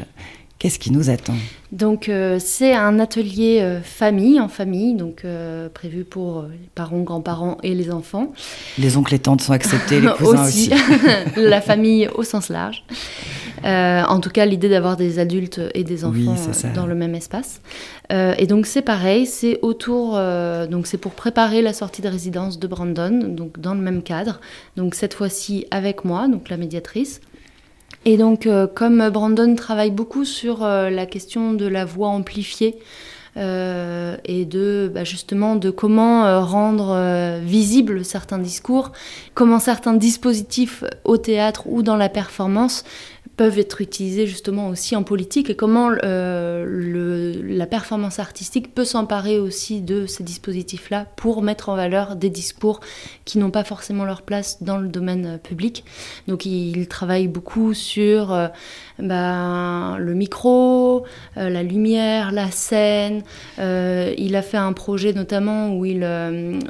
Qu'est-ce 0.61 0.77
qui 0.77 0.91
nous 0.91 1.09
attend? 1.09 1.33
Donc 1.71 2.07
euh, 2.07 2.37
c'est 2.39 2.75
un 2.75 2.99
atelier 2.99 3.61
euh, 3.61 3.81
famille, 3.81 4.39
en 4.39 4.47
famille, 4.47 4.93
donc 4.93 5.25
euh, 5.25 5.69
prévu 5.69 6.03
pour 6.03 6.43
les 6.43 6.69
parents, 6.75 6.99
grands-parents 6.99 7.57
et 7.63 7.73
les 7.73 7.89
enfants. 7.89 8.31
Les 8.77 8.95
oncles 8.95 9.15
et 9.15 9.17
tantes 9.17 9.41
sont 9.41 9.53
acceptés, 9.53 9.99
les 9.99 10.07
cousins 10.17 10.45
aussi. 10.45 10.69
la 11.35 11.61
famille 11.61 12.07
au 12.13 12.21
sens 12.21 12.49
large. 12.49 12.83
En 13.63 14.19
tout 14.19 14.29
cas, 14.29 14.45
l'idée 14.45 14.69
d'avoir 14.69 14.97
des 14.97 15.17
adultes 15.17 15.59
et 15.73 15.83
des 15.83 16.05
enfants 16.05 16.35
dans 16.75 16.85
le 16.85 16.93
même 16.93 17.15
espace. 17.15 17.61
Et 18.11 18.45
donc 18.45 18.67
c'est 18.67 18.83
pareil, 18.83 19.25
c'est 19.25 19.57
autour, 19.63 20.19
donc 20.69 20.85
c'est 20.85 20.99
pour 20.99 21.13
préparer 21.13 21.63
la 21.63 21.73
sortie 21.73 22.03
de 22.03 22.07
résidence 22.07 22.59
de 22.59 22.67
Brandon, 22.67 23.19
donc 23.29 23.59
dans 23.59 23.73
le 23.73 23.81
même 23.81 24.03
cadre. 24.03 24.39
Donc 24.77 24.93
cette 24.93 25.15
fois-ci 25.15 25.65
avec 25.71 26.05
moi, 26.05 26.27
donc 26.27 26.49
la 26.49 26.57
médiatrice. 26.57 27.19
Et 28.05 28.17
donc, 28.17 28.47
euh, 28.47 28.67
comme 28.67 29.09
Brandon 29.09 29.55
travaille 29.55 29.91
beaucoup 29.91 30.25
sur 30.25 30.63
euh, 30.63 30.89
la 30.89 31.05
question 31.05 31.53
de 31.53 31.67
la 31.67 31.85
voix 31.85 32.09
amplifiée 32.09 32.79
euh, 33.37 34.17
et 34.25 34.45
de 34.45 34.91
bah, 34.93 35.03
justement 35.03 35.55
de 35.55 35.69
comment 35.69 36.41
rendre 36.45 37.39
visibles 37.41 38.03
certains 38.03 38.39
discours, 38.39 38.91
comment 39.35 39.59
certains 39.59 39.93
dispositifs 39.93 40.83
au 41.03 41.17
théâtre 41.17 41.63
ou 41.67 41.83
dans 41.83 41.95
la 41.95 42.09
performance 42.09 42.83
peuvent 43.41 43.57
être 43.57 43.81
utilisés 43.81 44.27
justement 44.27 44.67
aussi 44.67 44.95
en 44.95 45.01
politique 45.01 45.49
et 45.49 45.55
comment 45.55 45.89
euh, 46.03 47.41
la 47.43 47.65
performance 47.65 48.19
artistique 48.19 48.75
peut 48.75 48.85
s'emparer 48.85 49.39
aussi 49.39 49.81
de 49.81 50.05
ces 50.05 50.23
dispositifs-là 50.23 51.07
pour 51.15 51.41
mettre 51.41 51.69
en 51.69 51.75
valeur 51.75 52.15
des 52.15 52.29
discours 52.29 52.81
qui 53.25 53.39
n'ont 53.39 53.49
pas 53.49 53.63
forcément 53.63 54.05
leur 54.05 54.21
place 54.21 54.61
dans 54.61 54.77
le 54.77 54.89
domaine 54.89 55.25
euh, 55.25 55.37
public. 55.39 55.85
Donc 56.27 56.45
il, 56.45 56.77
il 56.77 56.87
travaille 56.87 57.27
beaucoup 57.27 57.73
sur 57.73 58.31
euh, 58.31 58.47
ben, 58.99 59.97
le 59.97 60.13
micro, 60.13 61.03
la 61.35 61.63
lumière, 61.63 62.31
la 62.31 62.51
scène. 62.51 63.23
Il 63.57 64.35
a 64.35 64.41
fait 64.43 64.57
un 64.57 64.73
projet 64.73 65.13
notamment 65.13 65.75
où, 65.75 65.85
il, 65.85 66.07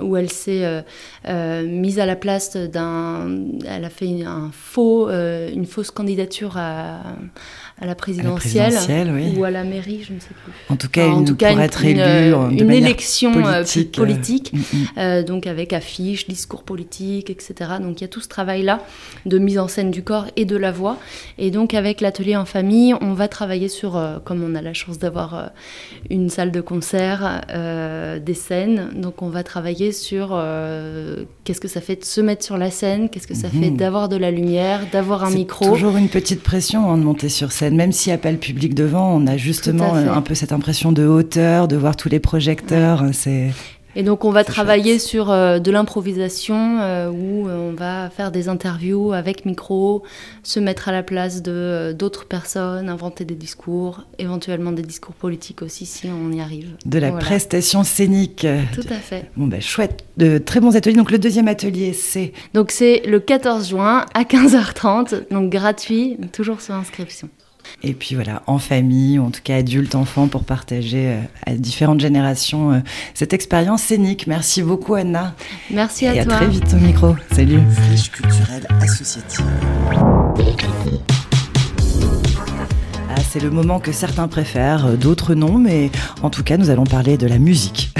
où 0.01 0.15
elle 0.15 0.31
s'est 0.31 0.85
mise 1.27 1.99
à 1.99 2.05
la 2.05 2.15
place 2.15 2.55
d'un... 2.55 3.49
Elle 3.67 3.83
a 3.83 3.89
fait 3.89 4.23
un 4.23 4.49
faux, 4.53 5.09
une 5.09 5.65
fausse 5.65 5.91
candidature 5.91 6.60
à 6.61 7.85
la 7.85 7.95
présidentielle, 7.95 8.71
présidentielle, 8.73 9.11
oui. 9.13 9.33
ou 9.37 9.43
à 9.43 9.49
la 9.51 9.63
mairie, 9.63 10.03
je 10.07 10.13
ne 10.13 10.19
sais 10.19 10.27
plus. 10.43 10.53
En 10.69 10.75
tout 10.75 10.87
cas, 10.89 11.07
en 11.07 11.19
une- 11.19 11.25
tout 11.25 11.35
cas, 11.35 11.49
pour 11.49 11.57
une- 11.57 11.63
être 11.63 11.83
une, 11.83 11.97
élu 11.99 12.33
en- 12.33 12.47
de 12.49 12.53
une 12.53 12.67
manière 12.67 12.83
élection 12.85 13.31
euh, 13.37 13.63
politique, 13.63 13.97
euh, 13.97 14.01
politique, 14.03 14.53
mm, 14.53 14.57
mm. 14.59 14.85
euh, 14.99 15.23
donc 15.23 15.47
avec 15.47 15.73
affiches, 15.73 16.27
discours 16.27 16.63
politiques, 16.63 17.29
etc. 17.29 17.53
Donc 17.81 17.99
il 17.99 18.01
y 18.01 18.05
a 18.05 18.07
tout 18.07 18.21
ce 18.21 18.27
travail-là 18.27 18.81
de 19.25 19.37
mise 19.39 19.57
en 19.57 19.67
scène 19.67 19.89
du 19.91 20.03
corps 20.03 20.27
et 20.35 20.45
de 20.45 20.55
la 20.57 20.71
voix. 20.71 20.97
Et 21.39 21.49
donc 21.49 21.73
avec 21.73 22.01
l'atelier 22.01 22.35
en 22.35 22.45
famille, 22.45 22.93
on 23.01 23.13
va 23.13 23.27
travailler 23.27 23.67
sur, 23.67 23.97
euh, 23.97 24.19
comme 24.23 24.43
on 24.43 24.53
a 24.55 24.61
la 24.61 24.73
chance 24.73 24.99
d'avoir 24.99 25.33
euh, 25.35 25.45
une 26.09 26.29
salle 26.29 26.51
de 26.51 26.61
concert, 26.61 27.41
euh, 27.49 28.19
des 28.19 28.33
scènes. 28.35 28.89
Donc 28.95 29.21
on 29.21 29.29
va 29.29 29.43
travailler 29.43 29.91
sur 29.91 30.29
euh, 30.33 31.23
qu'est-ce 31.43 31.59
que 31.61 31.67
ça 31.67 31.81
fait 31.81 31.95
de 31.95 32.05
se 32.05 32.21
mettre 32.21 32.43
sur 32.45 32.57
la 32.57 32.69
scène, 32.69 33.09
qu'est-ce 33.09 33.27
que 33.27 33.33
ça 33.35 33.47
Mhm. 33.53 33.61
fait 33.63 33.69
d'avoir 33.71 34.07
de 34.09 34.17
la 34.17 34.29
lumière, 34.31 34.81
d'avoir 34.91 35.23
un 35.23 35.31
micro. 35.31 35.65
toujours 35.65 35.97
une 35.97 36.09
petite 36.09 36.40
pression 36.41 36.91
hein, 36.91 36.97
de 36.97 37.03
monter 37.03 37.29
sur 37.29 37.51
scène, 37.51 37.75
même 37.75 37.91
s'il 37.91 38.11
n'y 38.11 38.15
a 38.15 38.17
pas 38.17 38.31
le 38.31 38.37
public 38.37 38.75
devant, 38.75 39.15
on 39.15 39.27
a 39.27 39.37
justement 39.37 39.95
euh, 39.95 40.11
un 40.11 40.21
peu 40.21 40.35
cette 40.35 40.51
impression 40.51 40.91
de 40.91 41.05
hauteur, 41.05 41.67
de 41.67 41.75
voir 41.75 41.95
tous 41.95 42.09
les 42.09 42.19
projecteurs. 42.19 43.05
C'est 43.13 43.51
Et 43.95 44.03
donc 44.03 44.23
on 44.23 44.31
va 44.31 44.43
travailler 44.43 44.93
chouette. 44.93 45.01
sur 45.01 45.31
euh, 45.31 45.59
de 45.59 45.69
l'improvisation 45.71 46.79
euh, 46.79 47.09
où 47.09 47.47
euh, 47.47 47.69
on 47.71 47.73
va 47.73 48.09
faire 48.09 48.31
des 48.31 48.47
interviews 48.47 49.11
avec 49.11 49.45
micro, 49.45 50.03
se 50.43 50.59
mettre 50.59 50.87
à 50.89 50.91
la 50.91 51.03
place 51.03 51.41
de 51.41 51.93
d'autres 51.97 52.25
personnes, 52.25 52.87
inventer 52.89 53.25
des 53.25 53.35
discours, 53.35 54.05
éventuellement 54.17 54.71
des 54.71 54.81
discours 54.81 55.13
politiques 55.13 55.61
aussi 55.61 55.85
si 55.85 56.07
on 56.07 56.31
y 56.31 56.39
arrive. 56.39 56.69
de 56.85 56.99
la 56.99 57.09
Voilà. 57.09 57.25
prestation 57.25 57.83
scénique. 57.83 58.47
Tout 58.73 58.87
à 58.89 58.95
fait. 58.95 59.29
Bon 59.35 59.47
ben 59.47 59.61
chouette, 59.61 60.05
de 60.17 60.37
très 60.37 60.59
bons 60.59 60.75
ateliers. 60.75 60.95
Donc 60.95 61.11
le 61.11 61.19
deuxième 61.19 61.47
atelier, 61.47 61.93
c'est 61.93 62.31
Donc 62.53 62.71
c'est 62.71 63.01
le 63.05 63.19
14 63.19 63.69
juin 63.69 64.05
à 64.13 64.23
15h30, 64.23 65.29
donc 65.31 65.49
gratuit, 65.49 66.17
toujours 66.31 66.61
sur 66.61 66.75
inscription. 66.75 67.29
Et 67.83 67.93
puis 67.93 68.15
voilà 68.15 68.43
en 68.47 68.57
famille, 68.59 69.19
ou 69.19 69.25
en 69.25 69.31
tout 69.31 69.41
cas 69.43 69.57
adultes, 69.57 69.95
enfants, 69.95 70.27
pour 70.27 70.43
partager 70.43 71.07
euh, 71.07 71.21
à 71.45 71.53
différentes 71.53 71.99
générations 71.99 72.71
euh, 72.73 72.79
cette 73.13 73.33
expérience 73.33 73.81
scénique. 73.83 74.27
Merci 74.27 74.61
beaucoup 74.63 74.95
Anna 74.95 75.35
Merci 75.69 76.05
et 76.05 76.19
à 76.19 76.21
à 76.21 76.25
toi. 76.25 76.35
très 76.35 76.47
vite 76.47 76.73
au 76.73 76.77
micro. 76.77 77.15
Salut. 77.31 77.59
Friche 77.71 78.11
culturelle 78.11 78.67
associative. 78.81 79.45
Ah, 83.13 83.19
c'est 83.29 83.41
le 83.41 83.49
moment 83.49 83.79
que 83.79 83.91
certains 83.91 84.27
préfèrent, 84.27 84.85
euh, 84.85 84.95
d'autres 84.95 85.35
non, 85.35 85.57
mais 85.57 85.91
en 86.21 86.29
tout 86.29 86.43
cas 86.43 86.55
nous 86.57 86.69
allons 86.69 86.85
parler 86.85 87.17
de 87.17 87.27
la 87.27 87.37
musique. 87.39 87.91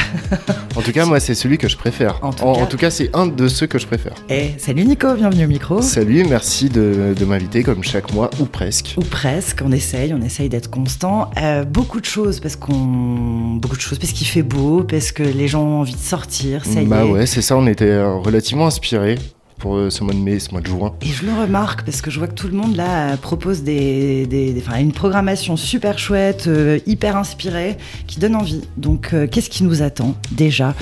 En 0.78 0.82
tout 0.82 0.94
cas, 0.94 1.06
moi, 1.06 1.20
c'est 1.20 1.36
celui 1.36 1.58
que 1.58 1.68
je 1.68 1.76
préfère. 1.76 2.18
En 2.24 2.30
En 2.30 2.32
tout 2.66 2.72
tout 2.72 2.78
cas- 2.78 2.90
c'est 2.92 3.14
un 3.14 3.28
de 3.28 3.48
ceux 3.50 3.68
que 3.68 3.78
je 3.78 3.86
préfère. 3.86 4.14
Et 4.30 4.52
salut 4.58 4.86
Nico, 4.86 5.14
bienvenue 5.16 5.44
au 5.44 5.48
micro. 5.50 5.82
Salut, 5.82 6.24
merci 6.30 6.70
de, 6.70 7.14
de 7.18 7.26
m'inviter 7.26 7.62
comme 7.62 7.84
chaque 7.84 8.14
mois 8.14 8.30
ou 8.40 8.46
presque. 8.46 8.96
Ou 8.98 9.02
presque, 9.02 9.62
on 9.66 9.72
essaye, 9.74 10.14
on 10.14 10.22
essaye 10.22 10.48
d'être 10.48 10.70
constant. 10.70 11.30
Euh, 11.38 11.66
beaucoup 11.66 12.00
de 12.00 12.06
choses 12.06 12.40
parce 12.40 12.56
qu'on, 12.56 13.56
beaucoup 13.56 13.76
de 13.76 13.82
choses 13.82 14.00
parce 14.00 14.14
qu'il 14.14 14.28
fait 14.28 14.44
beau, 14.44 14.84
parce 14.84 15.12
que 15.12 15.24
les 15.24 15.50
gens 15.50 15.62
ont 15.64 15.80
envie 15.82 15.94
de 15.96 16.00
sortir, 16.00 16.66
ça 16.66 16.82
y 16.82 16.86
bah 16.86 17.04
est. 17.06 17.10
ouais, 17.12 17.26
c'est 17.26 17.42
ça, 17.42 17.58
on 17.58 17.68
était 17.68 17.84
euh, 17.86 18.16
relativement 18.16 18.68
inspirés 18.68 19.20
pour 19.62 19.76
euh, 19.78 19.90
ce 19.90 20.04
mois 20.04 20.14
de 20.14 20.20
mai, 20.20 20.40
ce 20.40 20.52
mois 20.52 20.60
de 20.62 20.68
juin. 20.68 20.94
Et 21.02 21.06
je 21.06 21.26
le 21.26 21.32
remarque 21.34 21.84
parce 21.84 22.02
que 22.02 22.10
je 22.12 22.18
vois 22.20 22.28
que 22.28 22.34
tout 22.34 22.48
le 22.48 22.54
monde 22.54 22.76
là 22.76 23.16
propose 23.18 23.64
des, 23.64 24.26
des- 24.26 24.52
des- 24.54 24.62
enfin, 24.66 24.80
une 24.80 24.92
programmation 24.92 25.56
super 25.56 26.00
chouette, 26.00 26.46
euh, 26.48 26.80
hyper 26.88 27.16
inspirée, 27.16 27.78
qui 28.08 28.20
donne 28.20 28.36
envie. 28.36 28.62
Donc 28.78 29.10
euh, 29.14 29.28
qu'est-ce 29.28 29.50
qui 29.50 29.64
nous 29.64 29.82
attend 29.82 30.16
déjà? 30.32 30.74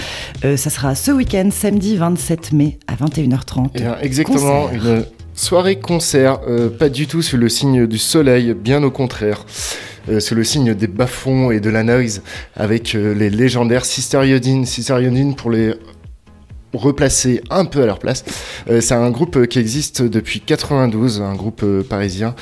Euh, 0.45 0.57
Ça 0.57 0.69
sera 0.69 0.95
ce 0.95 1.11
week-end, 1.11 1.49
samedi 1.51 1.97
27 1.97 2.53
mai 2.53 2.79
à 2.87 2.95
21h30. 2.95 3.69
Et, 3.75 3.85
euh, 3.85 3.93
exactement, 4.01 4.67
Concert. 4.69 4.85
une 4.95 5.05
soirée 5.35 5.79
concert, 5.79 6.39
pas 6.79 6.89
du 6.89 7.07
tout 7.07 7.21
sous 7.21 7.37
le 7.37 7.47
signe 7.49 7.85
du 7.87 7.97
soleil, 7.97 8.53
bien 8.53 8.81
au 8.83 8.91
contraire. 8.91 9.45
Euh, 10.09 10.19
sous 10.21 10.33
le 10.33 10.43
signe 10.43 10.73
des 10.73 10.87
bas-fonds 10.87 11.51
et 11.51 11.59
de 11.59 11.69
la 11.69 11.83
noise, 11.83 12.21
avec 12.55 12.95
euh, 12.95 13.13
les 13.13 13.29
légendaires 13.29 13.85
Sister 13.85 14.25
Yodine. 14.27 14.65
Sister 14.65 14.97
Yodine, 15.03 15.35
pour 15.35 15.51
les 15.51 15.73
replacer 16.73 17.41
un 17.49 17.65
peu 17.65 17.81
à 17.83 17.85
leur 17.85 17.99
place, 17.99 18.23
euh, 18.69 18.81
c'est 18.81 18.93
un 18.93 19.09
groupe 19.09 19.37
euh, 19.37 19.45
qui 19.45 19.59
existe 19.59 20.01
depuis 20.01 20.41
92, 20.41 21.21
un 21.21 21.35
groupe 21.35 21.61
euh, 21.63 21.83
parisien 21.83 22.35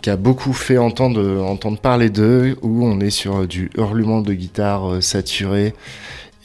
qui 0.00 0.10
a 0.10 0.16
beaucoup 0.16 0.52
fait 0.52 0.78
entendre, 0.78 1.40
entendre 1.42 1.78
parler 1.78 2.10
d'eux, 2.10 2.56
où 2.62 2.84
on 2.84 2.98
est 2.98 3.10
sur 3.10 3.46
du 3.46 3.70
hurlement 3.76 4.20
de 4.20 4.34
guitare 4.34 5.00
saturé, 5.00 5.74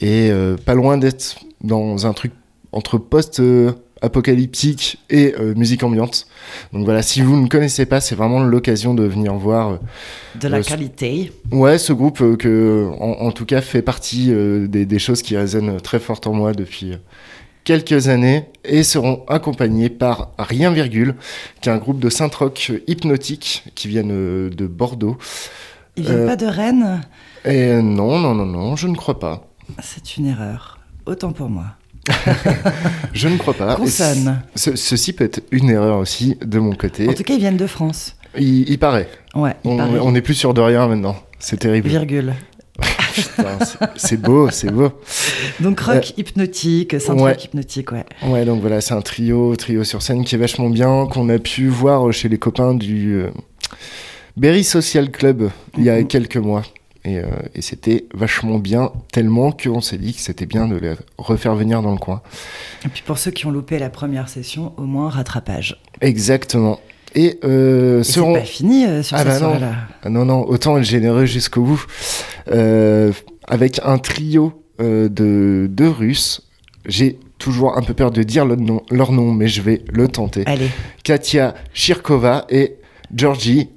et 0.00 0.30
pas 0.64 0.74
loin 0.74 0.96
d'être 0.96 1.40
dans 1.60 2.06
un 2.06 2.12
truc 2.12 2.30
entre 2.70 2.98
post... 2.98 3.42
apocalyptique 4.02 4.98
et 5.10 5.34
euh, 5.38 5.54
musique 5.54 5.82
ambiante. 5.82 6.26
Donc 6.72 6.84
voilà, 6.84 7.02
si 7.02 7.20
vous 7.20 7.36
ne 7.40 7.48
connaissez 7.48 7.86
pas, 7.86 8.00
c'est 8.00 8.14
vraiment 8.14 8.40
l'occasion 8.40 8.94
de 8.94 9.04
venir 9.04 9.34
voir 9.34 9.70
euh, 9.72 9.76
De 10.40 10.48
la 10.48 10.58
Euh, 10.58 10.62
qualité. 10.62 11.32
Ouais, 11.50 11.78
ce 11.78 11.92
groupe 11.92 12.36
que, 12.36 12.88
en, 12.98 13.26
en 13.26 13.32
tout 13.32 13.44
cas, 13.46 13.60
fait 13.60 13.82
partie 13.82 14.32
des, 14.68 14.86
des 14.86 14.98
choses 14.98 15.22
qui 15.22 15.36
résonnent 15.36 15.80
très 15.80 15.98
fort 16.00 16.20
en 16.26 16.32
moi 16.32 16.52
depuis 16.52 16.96
quelques 17.64 18.08
années 18.08 18.44
et 18.64 18.82
seront 18.82 19.24
accompagnés 19.28 19.90
par 19.90 20.30
Rien 20.38 20.70
Virgule, 20.70 21.14
qui 21.60 21.68
est 21.68 21.72
un 21.72 21.76
groupe 21.78 21.98
de 22.00 22.08
synth-rock 22.08 22.72
hypnotique 22.86 23.64
qui 23.74 23.88
viennent 23.88 24.48
de 24.48 24.66
Bordeaux. 24.66 25.18
Il 25.96 26.04
vient 26.04 26.14
Euh, 26.14 26.26
pas 26.26 26.36
de 26.36 26.46
Rennes? 26.46 27.02
Et 27.44 27.74
non, 27.82 28.18
non, 28.18 28.34
non, 28.34 28.46
non, 28.46 28.76
je 28.76 28.86
ne 28.88 28.94
crois 28.94 29.18
pas. 29.18 29.48
C'est 29.82 30.16
une 30.16 30.26
erreur. 30.26 30.78
Autant 31.06 31.32
pour 31.32 31.48
moi. 31.50 31.66
Je 33.12 33.28
ne 33.28 33.36
crois 33.38 33.54
pas. 33.54 33.76
Consonne. 33.76 34.42
ce- 34.54 34.76
ceci 34.76 35.12
peut 35.12 35.24
être 35.24 35.40
une 35.50 35.70
erreur 35.70 35.98
aussi 35.98 36.36
de 36.44 36.58
mon 36.58 36.74
côté. 36.74 37.08
En 37.08 37.12
tout 37.14 37.22
cas, 37.22 37.34
ils 37.34 37.40
viennent 37.40 37.56
de 37.56 37.66
France. 37.66 38.14
Il, 38.38 38.68
il 38.68 38.78
paraît. 38.78 39.08
Ouais, 39.34 39.54
il 39.64 39.70
On, 39.70 39.76
paraît. 39.76 39.98
on 40.00 40.14
est 40.14 40.20
plus 40.20 40.34
sûr 40.34 40.54
de 40.54 40.60
rien 40.60 40.86
maintenant. 40.86 41.16
C'est 41.38 41.58
terrible. 41.58 41.88
Virgule. 41.88 42.34
C'est- 43.14 43.78
c'est 43.96 44.16
beau, 44.20 44.48
c'est 44.50 44.70
beau. 44.70 44.92
Donc 45.58 45.80
rock 45.80 46.12
hypnotique, 46.16 47.00
synth 47.00 47.18
Euh, 47.18 47.22
ouais. 47.24 47.30
rock 47.32 47.44
hypnotique, 47.44 47.90
ouais. 47.90 48.04
Ouais, 48.24 48.44
donc 48.44 48.60
voilà, 48.60 48.80
c'est 48.80 48.94
un 48.94 49.00
trio, 49.00 49.56
trio 49.56 49.82
sur 49.82 50.02
scène 50.02 50.24
qui 50.24 50.36
est 50.36 50.38
vachement 50.38 50.70
bien, 50.70 51.06
qu'on 51.10 51.28
a 51.28 51.38
pu 51.40 51.66
voir 51.66 52.12
chez 52.12 52.28
les 52.28 52.38
copains 52.38 52.74
du 52.74 53.14
euh, 53.16 53.30
Berry 54.36 54.62
Social 54.62 55.10
Club 55.10 55.50
il 55.76 55.82
y 55.84 55.90
a 55.90 55.98
Mhm. 55.98 56.06
quelques 56.06 56.36
mois. 56.36 56.62
Et, 57.08 57.18
euh, 57.18 57.24
et 57.54 57.62
c'était 57.62 58.04
vachement 58.12 58.58
bien, 58.58 58.92
tellement 59.12 59.50
qu'on 59.50 59.80
s'est 59.80 59.96
dit 59.96 60.12
que 60.12 60.20
c'était 60.20 60.44
bien 60.46 60.68
de 60.68 60.76
les 60.76 60.92
refaire 61.16 61.54
venir 61.54 61.80
dans 61.80 61.92
le 61.92 61.98
coin. 61.98 62.20
Et 62.84 62.88
puis 62.88 63.02
pour 63.06 63.16
ceux 63.18 63.30
qui 63.30 63.46
ont 63.46 63.50
loupé 63.50 63.78
la 63.78 63.88
première 63.88 64.28
session, 64.28 64.72
au 64.76 64.82
moins 64.82 65.08
rattrapage. 65.08 65.80
Exactement. 66.02 66.78
Et, 67.14 67.38
euh, 67.44 68.00
Et 68.00 68.04
c'est 68.04 68.12
seront... 68.12 68.34
pas 68.34 68.40
fini 68.42 68.84
euh, 68.84 69.02
sur 69.02 69.16
Ah 69.16 69.20
cette 69.20 69.28
bah 69.28 69.32
non. 69.34 69.38
soirée-là. 69.40 69.74
Ah 70.02 70.10
non, 70.10 70.24
non, 70.26 70.42
autant 70.46 70.76
être 70.76 70.84
généreux 70.84 71.24
jusqu'au 71.24 71.62
bout. 71.62 71.86
Euh, 72.50 73.12
avec 73.46 73.80
un 73.82 73.96
trio 73.98 74.52
euh, 74.80 75.08
de, 75.08 75.68
de 75.70 75.86
Russes, 75.86 76.42
j'ai 76.84 77.18
toujours 77.38 77.78
un 77.78 77.82
peu 77.82 77.94
peur 77.94 78.10
de 78.10 78.22
dire 78.22 78.44
le 78.44 78.56
nom- 78.56 78.82
leur 78.90 79.12
nom, 79.12 79.32
mais 79.32 79.48
je 79.48 79.62
vais 79.62 79.82
le 79.90 80.08
tenter. 80.08 80.42
Allez, 80.46 80.68
Katia 81.04 81.54
Shirkova 81.72 82.44
et 82.50 82.76
Georgi 83.14 83.70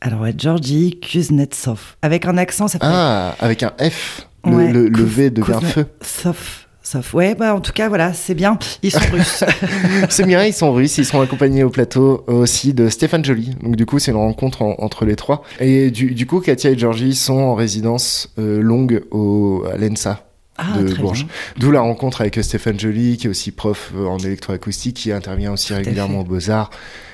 Alors 0.00 0.20
ouais, 0.20 0.34
Georgie 0.36 0.98
Kuznetsov. 1.00 1.96
Avec 2.02 2.26
un 2.26 2.36
accent, 2.38 2.68
ça 2.68 2.78
fait... 2.78 2.84
Ah, 2.86 3.34
avec 3.40 3.62
un 3.62 3.72
F. 3.80 4.26
Le, 4.44 4.50
Ouais, 4.56 4.72
le- 4.72 4.88
le 4.88 5.04
V 5.04 5.30
devient 5.30 5.60
feu. 5.62 5.86
Sauf, 6.00 6.66
sauf. 6.82 7.12
Ouais, 7.12 7.34
bah 7.34 7.54
en 7.54 7.60
tout 7.60 7.72
cas, 7.72 7.88
voilà, 7.88 8.12
c'est 8.14 8.34
bien. 8.34 8.58
Ils 8.82 8.90
sont 8.90 9.00
russes. 9.12 9.44
C'est 10.08 10.24
bien, 10.26 10.44
ils 10.44 10.54
sont 10.54 10.72
russes, 10.72 10.96
ils 10.98 11.04
seront 11.04 11.20
accompagnés 11.20 11.62
au 11.62 11.68
plateau 11.70 12.24
aussi 12.26 12.72
de 12.72 12.88
Stéphane 12.88 13.24
Joly. 13.24 13.54
Donc 13.62 13.76
du 13.76 13.84
coup, 13.86 13.98
c'est 13.98 14.12
une 14.12 14.16
rencontre 14.16 14.62
en- 14.62 14.76
entre 14.78 15.04
les 15.04 15.16
trois. 15.16 15.42
Et 15.60 15.90
du, 15.90 16.14
du 16.14 16.26
coup, 16.26 16.40
Katia 16.40 16.70
et 16.70 16.78
Georgie 16.78 17.14
sont 17.14 17.34
en 17.38 17.54
résidence 17.54 18.30
euh, 18.38 18.60
longue 18.62 19.02
au, 19.10 19.64
à 19.72 19.76
l'ENSA. 19.76 20.26
Ah, 20.62 20.78
de 20.78 20.92
Bourges. 20.94 21.26
D'où 21.58 21.70
la 21.70 21.80
rencontre 21.80 22.20
avec 22.20 22.36
Stéphane 22.42 22.78
Joly, 22.78 23.16
qui 23.16 23.26
est 23.26 23.30
aussi 23.30 23.50
prof 23.50 23.92
euh, 23.96 24.06
en 24.06 24.18
électroacoustique, 24.18 24.96
qui 24.96 25.12
intervient 25.12 25.52
aussi 25.52 25.72
régulièrement 25.72 26.20
aux 26.20 26.24
Beaux-Arts, 26.24 26.68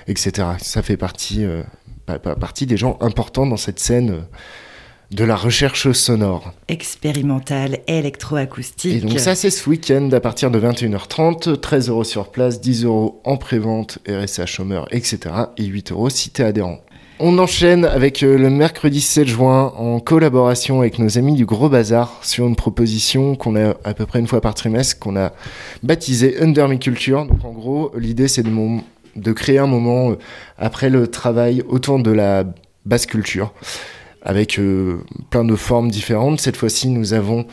etc. 0.09 0.49
Ça 0.59 0.83
fait 0.83 0.97
partie, 0.97 1.45
euh, 1.45 1.63
partie 2.07 2.67
des 2.67 2.77
gens 2.77 2.97
importants 3.01 3.47
dans 3.47 3.57
cette 3.57 3.79
scène 3.81 4.11
euh, 4.11 4.21
de 5.13 5.23
la 5.25 5.37
recherche 5.37 5.93
sonore. 5.93 6.53
Expérimental, 6.69 7.79
Et 7.87 7.99
électroacoustique. 7.99 9.03
donc 9.07 9.19
ça, 9.21 9.35
c'est 9.35 9.51
ce 9.51 9.69
week-end 9.69 10.09
à 10.13 10.21
partir 10.21 10.51
de 10.51 10.59
21h30, 10.61 11.61
13 11.61 11.89
euros 11.91 12.05
sur 12.05 12.31
place, 12.31 12.61
10 12.61 12.85
euros 12.85 13.21
en 13.25 13.37
prévente, 13.37 13.99
RSA 14.09 14.47
chômeur, 14.47 14.89
etc. 14.91 15.19
Et 15.59 15.65
8 15.65 15.93
euros 15.93 16.11
si 16.11 16.31
t'es 16.31 16.43
adhérent. 16.43 16.81
On 17.19 17.39
enchaîne 17.39 17.85
avec 17.87 18.23
euh, 18.23 18.37
le 18.37 18.51
mercredi 18.51 19.01
7 19.01 19.27
juin 19.27 19.73
en 19.79 20.01
collaboration 20.01 20.81
avec 20.81 20.99
nos 20.99 21.17
amis 21.17 21.35
du 21.35 21.47
Gros 21.47 21.69
Bazar 21.71 22.19
sur 22.23 22.47
une 22.47 22.57
proposition 22.57 23.37
qu'on 23.37 23.57
a 23.57 23.75
à 23.85 23.95
peu 23.95 24.05
près 24.07 24.19
une 24.19 24.27
fois 24.27 24.41
par 24.43 24.55
trimestre 24.55 24.99
qu'on 24.99 25.17
a 25.17 25.33
baptisée 25.83 26.43
Under 26.43 26.69
Me 26.69 26.77
Culture. 26.77 27.25
Donc 27.25 27.43
en 27.45 27.53
gros, 27.53 27.91
l'idée 27.97 28.29
c'est 28.29 28.43
de, 28.43 28.51
mom- 28.51 28.83
de 29.17 29.33
créer 29.33 29.59
un 29.59 29.67
moment 29.67 30.11
euh, 30.11 30.19
après 30.59 30.91
le 30.91 31.09
travail 31.09 31.63
autour 31.69 31.99
de 31.99 32.11
la 32.11 32.45
basse 32.85 33.07
culture 33.07 33.53
avec 34.23 34.59
euh, 34.59 34.99
plein 35.31 35.45
de 35.45 35.57
formes 35.57 35.91
différentes. 35.91 36.41
Cette 36.41 36.57
fois-ci, 36.57 36.89
nous 36.89 37.15
avons 37.15 37.47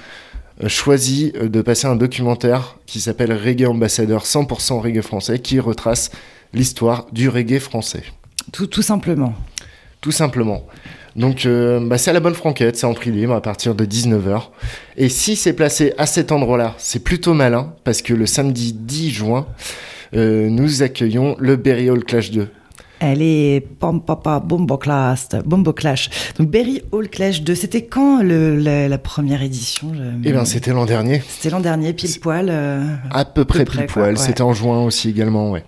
euh, 0.64 0.68
choisi 0.68 1.32
de 1.32 1.62
passer 1.62 1.88
un 1.88 1.96
documentaire 1.96 2.78
qui 2.86 3.00
s'appelle 3.00 3.34
Reggae 3.34 3.68
Ambassadeur 3.68 4.24
100% 4.24 4.80
reggae 4.80 5.02
français 5.02 5.40
qui 5.40 5.60
retrace 5.60 6.12
l'histoire 6.54 7.08
du 7.12 7.30
reggae 7.30 7.60
français. 7.60 8.04
Tout, 8.52 8.68
tout 8.68 8.82
simplement. 8.82 9.34
Tout 10.02 10.12
simplement. 10.12 10.66
Donc 11.16 11.46
euh, 11.46 11.80
bah, 11.80 11.98
c'est 11.98 12.10
à 12.10 12.14
la 12.14 12.20
bonne 12.20 12.34
franquette, 12.34 12.76
c'est 12.76 12.86
en 12.86 12.94
prix 12.94 13.12
libre 13.12 13.34
à 13.34 13.42
partir 13.42 13.76
de 13.76 13.86
19h. 13.86 14.42
Et 14.98 15.10
si 15.10 15.36
c'est 15.36 15.54
placé 15.54 15.94
à 15.98 16.06
cet 16.06 16.32
endroit-là, 16.32 16.74
c'est 16.78 17.04
plutôt 17.04 17.34
malin 17.34 17.74
parce 17.84 18.02
que 18.02 18.14
le 18.14 18.26
samedi 18.26 18.74
10 18.74 19.12
juin, 19.12 19.48
euh, 20.16 20.50
nous 20.50 20.84
accueillons 20.84 21.36
le 21.40 21.56
Berry 21.56 21.90
Hall 21.90 22.04
Clash 22.04 22.32
2. 22.32 22.48
Elle 23.00 23.22
est 23.22 23.60
pam 23.80 24.02
papa 24.02 24.40
bombo 24.40 24.78
clash, 24.78 25.28
bombo 25.46 25.74
clash. 25.74 26.10
Donc 26.38 26.50
Berry 26.50 26.82
Hall 26.94 27.10
Clash 27.10 27.42
2, 27.42 27.54
c'était 27.54 27.84
quand 27.84 28.24
le, 28.24 28.56
la, 28.58 28.88
la 28.88 28.98
première 28.98 29.42
édition 29.42 29.92
je- 29.94 30.02
Eh 30.24 30.32
bien 30.32 30.46
c'était 30.46 30.72
l'an 30.72 30.86
dernier, 30.86 31.22
C'était 31.28 31.50
l'an 31.50 31.60
dernier, 31.60 31.92
pile 31.92 32.18
poil. 32.22 32.48
euh, 32.50 32.82
à 33.12 33.26
peu 33.26 33.44
près 33.44 33.66
près, 33.66 33.80
pile 33.80 33.88
poil. 33.88 34.14
ouais. 34.14 34.20
C'était 34.20 34.42
en 34.44 34.54
juin 34.54 34.82
aussi 34.86 35.10
également, 35.10 35.52
ouais. 35.52 35.64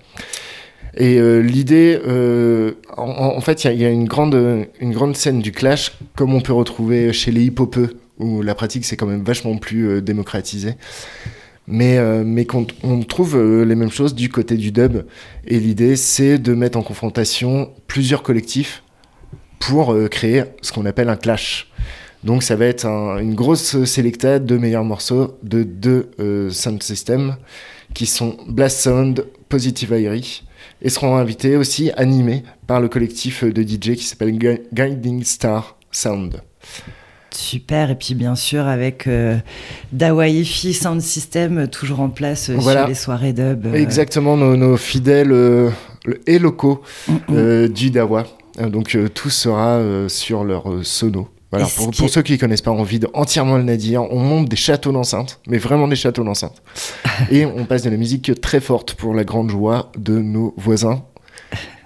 Et 0.98 1.18
euh, 1.20 1.40
l'idée, 1.42 2.00
euh, 2.08 2.72
en, 2.96 3.04
en 3.36 3.42
fait, 3.42 3.66
il 3.66 3.68
y 3.68 3.70
a- 3.70 3.74
il 3.74 3.82
y, 3.82 3.86
a 3.86 3.90
une 3.90 4.06
grande, 4.06 4.66
une 4.80 4.94
grande 4.94 5.18
scène 5.18 5.42
du 5.42 5.52
clash, 5.52 5.92
comme 6.16 6.34
on 6.34 6.40
peut 6.40 6.54
retrouver 6.54 7.12
chez 7.12 7.32
les 7.34 7.44
hip-hopeux, 7.44 7.98
où 8.18 8.42
la 8.44 8.56
pratique 8.56 8.86
c'est 8.86 8.96
quand 8.96 9.08
même 9.08 9.24
vachement 9.26 9.58
plus 9.58 9.90
euh, 9.90 10.02
démocratisé. 10.02 10.76
Mais, 11.68 11.98
euh, 11.98 12.24
on 12.84 13.00
trouve 13.02 13.36
euh, 13.38 13.64
les 13.66 13.76
mêmes 13.76 13.92
choses 13.92 14.14
du 14.14 14.30
côté 14.30 14.56
du 14.56 14.72
dub. 14.72 15.04
Et 15.48 15.60
l'idée, 15.60 15.96
c'est 15.96 16.38
de 16.38 16.54
mettre 16.54 16.78
en 16.78 16.84
confrontation 16.84 17.72
plusieurs 17.88 18.22
collectifs 18.24 18.84
pour 19.60 19.94
euh, 19.94 20.08
créer 20.08 20.44
ce 20.62 20.72
qu'on 20.72 20.86
appelle 20.86 21.10
un 21.10 21.16
clash. 21.16 21.72
Donc 22.24 22.44
ça 22.44 22.56
va 22.56 22.66
être 22.66 22.86
un- 22.86 23.18
une 23.20 23.36
grosse 23.36 23.84
sélecta 23.86 24.40
de 24.40 24.58
meilleurs 24.58 24.84
morceaux 24.84 25.38
de 25.44 25.64
deux 25.64 26.10
sound 26.52 26.82
systems 26.82 27.36
qui 27.94 28.06
sont 28.08 28.38
Blast 28.48 28.80
Sound, 28.82 29.26
Positive 29.48 29.94
Airy 29.94 30.44
et 30.82 30.90
seront 30.90 31.16
invités 31.18 31.56
aussi 31.56 31.92
animés 31.98 32.44
par 32.68 32.82
le 32.82 32.90
collectif 32.90 33.44
de 33.44 33.62
DJ 33.62 33.96
qui 33.96 34.04
s'appelle 34.04 34.38
Gui- 34.38 34.62
Guiding 34.74 35.24
Star 35.24 35.78
Sound. 35.92 36.42
Super, 37.32 37.92
et 37.92 37.96
puis 37.96 38.16
bien 38.16 38.36
sûr 38.36 38.66
avec 38.68 39.08
euh, 39.08 39.38
Dawaiifi 39.92 40.74
Sound 40.74 41.02
System 41.02 41.68
toujours 41.68 42.00
en 42.00 42.10
place 42.10 42.50
euh, 42.50 42.56
Voilà. 42.58 42.82
sur 42.82 42.88
les 42.90 42.96
soirées 42.96 43.34
dub. 43.34 43.66
euh, 43.66 43.74
Exactement, 43.74 44.38
nos, 44.38 44.56
nos 44.56 44.78
fidèles 44.78 45.32
euh, 45.32 45.70
et 46.28 46.40
locaux 46.40 46.82
mm, 47.08 47.14
mm. 47.28 47.68
du 47.70 47.92
Dawa. 47.92 48.24
Donc 48.70 48.98
tout 49.14 49.30
sera 49.30 49.82
sur 50.08 50.46
leur 50.46 50.64
sono. 50.84 51.28
Voilà, 51.52 51.68
pour, 51.76 51.92
pour 51.92 52.10
ceux 52.10 52.22
qui 52.22 52.34
ne 52.34 52.38
connaissent 52.38 52.62
pas, 52.62 52.72
on 52.72 52.84
vide 52.84 53.08
entièrement 53.14 53.58
le 53.58 53.64
nadir. 53.64 54.04
On 54.12 54.20
monte 54.20 54.48
des 54.50 54.56
châteaux 54.56 54.92
d'enceinte, 54.92 55.40
mais 55.48 55.58
vraiment 55.58 55.88
des 55.88 55.96
châteaux 55.96 56.24
d'enceinte. 56.24 56.62
et 57.32 57.46
on 57.46 57.66
passe 57.66 57.82
de 57.84 57.90
la 57.90 57.98
musique 57.98 58.40
très 58.42 58.60
forte 58.62 58.94
pour 58.94 59.14
la 59.14 59.24
grande 59.26 59.50
joie 59.50 59.92
de 59.98 60.20
nos 60.20 60.54
voisins, 60.58 61.04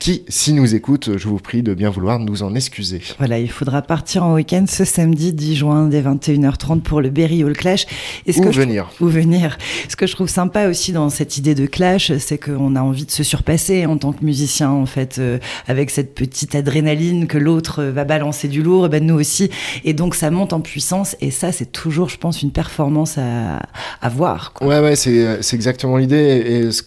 qui, 0.09 0.23
si 0.27 0.53
nous 0.53 0.73
écoutent, 0.73 1.17
je 1.17 1.27
vous 1.27 1.37
prie 1.37 1.61
de 1.61 1.75
bien 1.75 1.91
vouloir 1.91 2.17
nous 2.17 2.41
en 2.41 2.55
excuser. 2.55 2.99
Voilà, 3.19 3.37
il 3.37 3.51
faudra 3.51 3.83
partir 3.83 4.23
en 4.23 4.33
week-end 4.33 4.65
ce 4.67 4.83
samedi 4.83 5.33
10 5.33 5.55
juin 5.55 5.85
dès 5.87 6.01
21h30 6.01 6.81
pour 6.81 6.99
le 6.99 7.11
Berry 7.11 7.43
Hall 7.43 7.53
Clash. 7.55 7.85
Et 8.25 8.33
ce 8.33 8.39
Ou 8.39 8.43
que 8.45 8.51
je 8.51 8.59
venir. 8.61 8.89
ou 9.01 9.05
venir. 9.05 9.57
Ce 9.87 9.95
que 9.95 10.07
je 10.07 10.13
trouve 10.15 10.27
sympa 10.27 10.67
aussi 10.67 10.93
dans 10.93 11.09
cette 11.09 11.37
idée 11.37 11.53
de 11.53 11.67
clash, 11.67 12.11
c'est 12.17 12.39
qu'on 12.39 12.75
a 12.75 12.81
envie 12.81 13.05
de 13.05 13.11
se 13.11 13.21
surpasser 13.23 13.85
en 13.85 13.97
tant 13.97 14.11
que 14.11 14.25
musicien, 14.25 14.71
en 14.71 14.87
fait, 14.87 15.17
euh, 15.19 15.37
avec 15.67 15.91
cette 15.91 16.15
petite 16.15 16.55
adrénaline 16.55 17.27
que 17.27 17.37
l'autre 17.37 17.83
euh, 17.83 17.91
va 17.91 18.03
balancer 18.03 18.47
du 18.47 18.63
lourd, 18.63 18.87
et 18.87 18.89
ben 18.89 19.05
nous 19.05 19.15
aussi. 19.19 19.51
Et 19.85 19.93
donc 19.93 20.15
ça 20.15 20.31
monte 20.31 20.53
en 20.53 20.61
puissance, 20.61 21.15
et 21.21 21.29
ça, 21.29 21.51
c'est 21.51 21.71
toujours, 21.71 22.09
je 22.09 22.17
pense, 22.17 22.41
une 22.41 22.51
performance 22.51 23.19
à, 23.19 23.59
à 24.01 24.09
voir. 24.09 24.53
quoi. 24.53 24.65
Ouais, 24.67 24.79
ouais, 24.79 24.95
c'est 24.95 25.43
c'est 25.43 25.55
exactement 25.55 25.97
l'idée. 25.97 26.15
Et, 26.17 26.71
ce- 26.71 26.81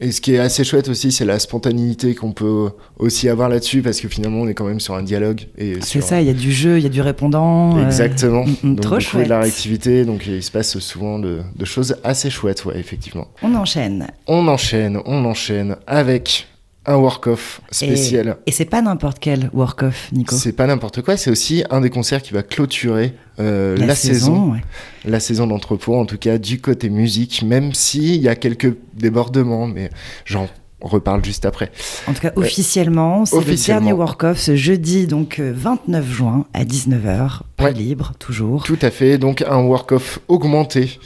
et 0.00 0.12
ce 0.12 0.20
qui 0.20 0.34
est 0.34 0.38
assez 0.38 0.62
chouette 0.62 0.88
aussi, 0.88 1.10
c'est 1.10 1.24
la 1.24 1.38
spontanéité 1.38 2.14
qu'on 2.14 2.32
peut 2.32 2.68
aussi 2.98 3.28
avoir 3.28 3.48
là-dessus, 3.48 3.80
parce 3.82 4.00
que 4.00 4.08
finalement, 4.08 4.40
on 4.40 4.48
est 4.48 4.54
quand 4.54 4.66
même 4.66 4.80
sur 4.80 4.94
un 4.94 5.02
dialogue. 5.02 5.42
et 5.56 5.74
C'est 5.80 5.86
sur- 5.86 6.02
ça, 6.02 6.20
il 6.20 6.26
y 6.26 6.30
a 6.30 6.34
du 6.34 6.52
jeu, 6.52 6.76
il 6.78 6.82
y 6.82 6.86
a 6.86 6.90
du 6.90 7.00
répondant. 7.00 7.78
euh, 7.78 7.86
Exactement. 7.86 8.44
mm, 8.44 8.74
Donc, 8.74 8.80
trop 8.80 8.96
beaucoup 8.98 9.16
de 9.16 9.20
la 9.22 9.26
chouette. 9.26 9.28
réactivité, 9.42 10.04
donc 10.04 10.26
il 10.26 10.42
se 10.42 10.50
passe 10.50 10.78
souvent 10.78 11.18
de, 11.18 11.40
de 11.56 11.64
choses 11.64 11.96
assez 12.04 12.28
chouettes, 12.30 12.64
ouais, 12.66 12.78
effectivement. 12.78 13.28
On 13.42 13.54
enchaîne. 13.54 14.06
On 14.26 14.46
enchaîne, 14.48 14.98
on 15.06 15.24
enchaîne 15.24 15.76
avec 15.86 16.46
un 16.86 16.96
work-off 16.96 17.60
spécial. 17.70 18.36
Et 18.46 18.52
c'est 18.52 18.64
pas 18.64 18.82
n'importe 18.82 19.18
quel 19.18 19.50
work-off, 19.52 20.10
Nico. 20.12 20.36
C'est 20.36 20.52
pas 20.52 20.66
n'importe 20.66 21.02
quoi, 21.02 21.16
c'est 21.16 21.30
aussi 21.30 21.64
un 21.70 21.80
des 21.80 21.90
concerts 21.90 22.22
qui 22.22 22.32
va 22.32 22.42
clôturer 22.42 23.14
euh, 23.38 23.76
la, 23.76 23.94
saison, 23.94 24.52
ouais. 24.52 24.60
la 25.04 25.20
saison 25.20 25.46
d'entrepôt, 25.46 25.94
en 25.96 26.06
tout 26.06 26.18
cas 26.18 26.38
du 26.38 26.60
côté 26.60 26.88
musique, 26.88 27.42
même 27.42 27.74
s'il 27.74 28.16
y 28.16 28.28
a 28.28 28.36
quelques 28.36 28.74
débordements, 28.94 29.66
mais 29.66 29.90
j'en 30.24 30.48
reparle 30.80 31.24
juste 31.24 31.44
après. 31.44 31.70
En 32.06 32.12
tout 32.12 32.20
cas, 32.20 32.32
officiellement, 32.36 33.24
c'est 33.24 33.44
le 33.44 33.66
dernier 33.66 33.92
work-off 33.92 34.38
ce 34.38 34.56
jeudi, 34.56 35.06
donc 35.06 35.38
euh, 35.38 35.52
29 35.54 36.06
juin 36.10 36.46
à 36.54 36.64
19h. 36.64 37.40
Pas 37.56 37.64
Ouais. 37.64 37.72
libre, 37.72 38.12
toujours. 38.18 38.62
Tout 38.62 38.78
à 38.82 38.90
fait, 38.90 39.18
donc 39.18 39.42
un 39.42 39.60
work-off 39.62 40.20
augmenté. 40.28 40.98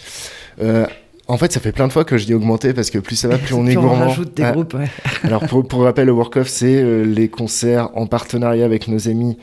Euh, 0.60 0.86
en 1.30 1.36
fait, 1.38 1.52
ça 1.52 1.60
fait 1.60 1.72
plein 1.72 1.86
de 1.88 1.92
fois 1.92 2.04
que 2.04 2.18
je 2.18 2.26
dis 2.26 2.34
augmenté 2.34 2.72
parce 2.74 2.90
que 2.90 2.98
plus 2.98 3.16
ça 3.16 3.28
va, 3.28 3.38
plus 3.38 3.54
on 3.54 3.64
est 3.66 3.70
Puis 3.70 3.78
on 3.78 3.82
gourmand. 3.82 4.08
rajoute 4.08 4.36
des 4.36 4.42
Ah, 4.42 4.52
groupes, 4.52 4.74
ouais. 4.74 4.88
Alors 5.24 5.42
pour, 5.46 5.66
pour 5.66 5.82
rappel, 5.82 6.06
le 6.06 6.12
Work 6.12 6.36
Off, 6.36 6.48
c'est 6.48 6.82
euh, 6.82 7.04
les 7.04 7.28
concerts 7.28 7.90
en 7.94 8.06
partenariat 8.06 8.64
avec 8.64 8.88
nos 8.88 9.08
amis 9.08 9.36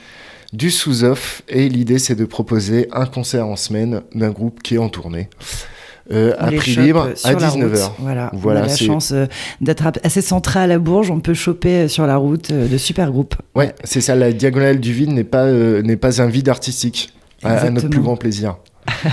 du 0.54 0.70
Sous-Off. 0.72 1.42
Et 1.50 1.68
l'idée, 1.70 2.00
c'est 2.00 2.16
de 2.16 2.26
proposer 2.26 2.88
un 2.92 3.06
concert 3.06 3.48
en 3.48 3.56
semaine 3.56 4.02
d'un 4.14 4.30
groupe 4.32 4.62
qui 4.64 4.76
est 4.76 4.80
en 4.80 4.90
tournée. 4.90 5.30
euh, 6.12 6.34
On 6.40 6.44
à 6.46 6.52
prix 6.54 6.76
libre 6.76 7.08
euh, 7.10 7.14
à 7.24 7.34
la 7.34 7.50
route. 7.50 7.62
19h. 7.64 7.90
Voilà, 8.00 8.32
Voilà, 8.34 8.62
on 8.62 8.64
a 8.64 8.68
la 8.68 8.76
chance 8.76 9.12
euh, 9.12 9.26
d'être 9.60 9.84
assez 10.04 10.22
centré 10.22 10.60
à 10.60 10.68
la 10.68 10.80
Bourge. 10.80 11.12
On 11.12 11.20
peut 11.20 11.34
choper 11.34 11.88
sur 11.90 12.08
la 12.08 12.16
route 12.18 12.52
euh, 12.52 12.68
de 12.68 12.78
super 12.78 13.12
groupes. 13.12 13.36
Ouais, 13.56 13.74
c'est 13.84 14.02
ça, 14.02 14.16
la 14.16 14.32
diagonale 14.32 14.80
du 14.80 14.94
vide 14.94 15.12
n'est 15.12 15.24
pas, 15.26 15.52
n'est 15.52 15.98
pas 15.98 16.22
un 16.22 16.28
vide 16.28 16.50
artistique. 16.50 17.10
À, 17.44 17.52
à 17.60 17.70
notre 17.70 17.88
plus 17.90 18.00
grand 18.02 18.16
plaisir. 18.18 18.58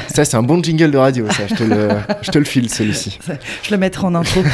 Ça, 0.08 0.24
c'est 0.24 0.36
un 0.36 0.42
bon 0.42 0.62
jingle 0.62 0.90
de 0.90 0.98
radio, 0.98 1.26
ça. 1.30 1.46
Je 1.46 1.54
te 1.54 1.64
le, 1.64 1.88
je 2.22 2.30
te 2.30 2.38
le 2.38 2.44
file, 2.44 2.70
celui-ci. 2.70 3.18
Je 3.62 3.70
le 3.70 3.78
mettrai 3.78 4.06
en 4.06 4.14
intro. 4.14 4.42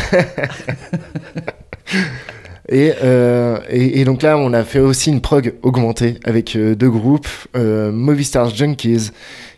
Et, 2.71 2.93
euh, 3.03 3.59
et, 3.69 4.01
et 4.01 4.05
donc 4.05 4.23
là, 4.23 4.39
on 4.39 4.53
a 4.53 4.63
fait 4.63 4.79
aussi 4.79 5.11
une 5.11 5.21
prog 5.21 5.55
augmentée 5.63 6.19
avec 6.25 6.55
euh, 6.55 6.77
deux 6.77 6.89
groupes, 6.89 7.27
euh, 7.57 7.91
Movistar 7.91 8.49
Junkies, 8.49 9.11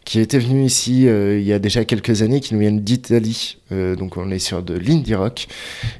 qui 0.07 0.18
était 0.18 0.38
venu 0.38 0.64
ici 0.64 1.07
euh, 1.07 1.38
il 1.38 1.44
y 1.46 1.53
a 1.53 1.59
déjà 1.59 1.85
quelques 1.85 2.22
années, 2.22 2.40
qui 2.40 2.55
nous 2.55 2.61
viennent 2.61 2.81
d'Italie. 2.81 3.59
Donc 3.70 4.18
on 4.18 4.31
est 4.31 4.38
sur 4.38 4.62
de 4.62 4.75
l'indie 4.75 5.14
rock. 5.14 5.46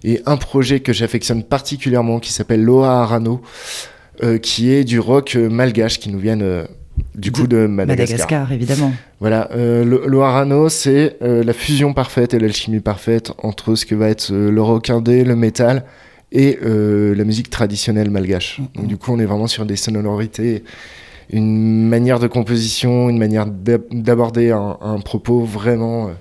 Et 0.05 0.20
un 0.27 0.37
projet 0.37 0.81
que 0.81 0.92
j'affectionne 0.92 1.42
particulièrement, 1.42 2.18
qui 2.20 2.31
s'appelle 2.31 2.62
Loa 2.62 3.01
Arano, 3.01 3.40
qui 4.42 4.70
est 4.70 4.85
du 4.85 5.01
rock 5.01 5.37
malgache, 5.37 5.98
qui 5.98 6.11
nous 6.11 6.18
vient 6.18 6.38
euh, 6.40 6.66
du 7.14 7.31
coup 7.33 7.46
de 7.46 7.66
Madagascar. 7.66 8.18
Madagascar, 8.28 8.52
évidemment. 8.52 8.92
Voilà, 9.20 9.48
euh, 9.52 9.85
le, 9.85 10.02
le 10.07 10.20
Harano, 10.22 10.68
c'est 10.68 11.16
euh, 11.22 11.42
la 11.44 11.52
fusion 11.52 11.92
parfaite 11.92 12.35
et 12.35 12.38
l'alchimie 12.38 12.81
parfaite 12.81 13.33
entre 13.42 13.74
ce 13.74 13.87
que 13.87 13.94
va 13.94 14.09
être 14.09 14.31
euh, 14.33 14.50
le 14.50 14.62
rock 14.62 14.90
indé, 14.90 15.24
le 15.24 15.37
métal 15.37 15.85
et 16.33 16.59
euh, 16.64 17.14
la 17.14 17.24
musique 17.24 17.50
traditionnelle 17.50 18.11
malgache. 18.11 18.61
Donc 18.74 18.87
du 18.87 18.96
coup, 18.96 19.12
on 19.12 19.18
est 19.18 19.26
vraiment 19.26 19.46
sur 19.46 19.66
des 19.66 19.76
sonorités, 19.76 20.64
une 21.31 21.88
manière 21.88 22.18
de 22.18 22.26
composition, 22.26 23.09
une 23.11 23.18
manière 23.18 23.46
d'ab- 23.46 23.83
d'aborder 23.92 24.50
un, 24.50 24.78
un 24.81 24.98
propos 25.00 25.40
vraiment, 25.44 26.09
euh, 26.09 26.12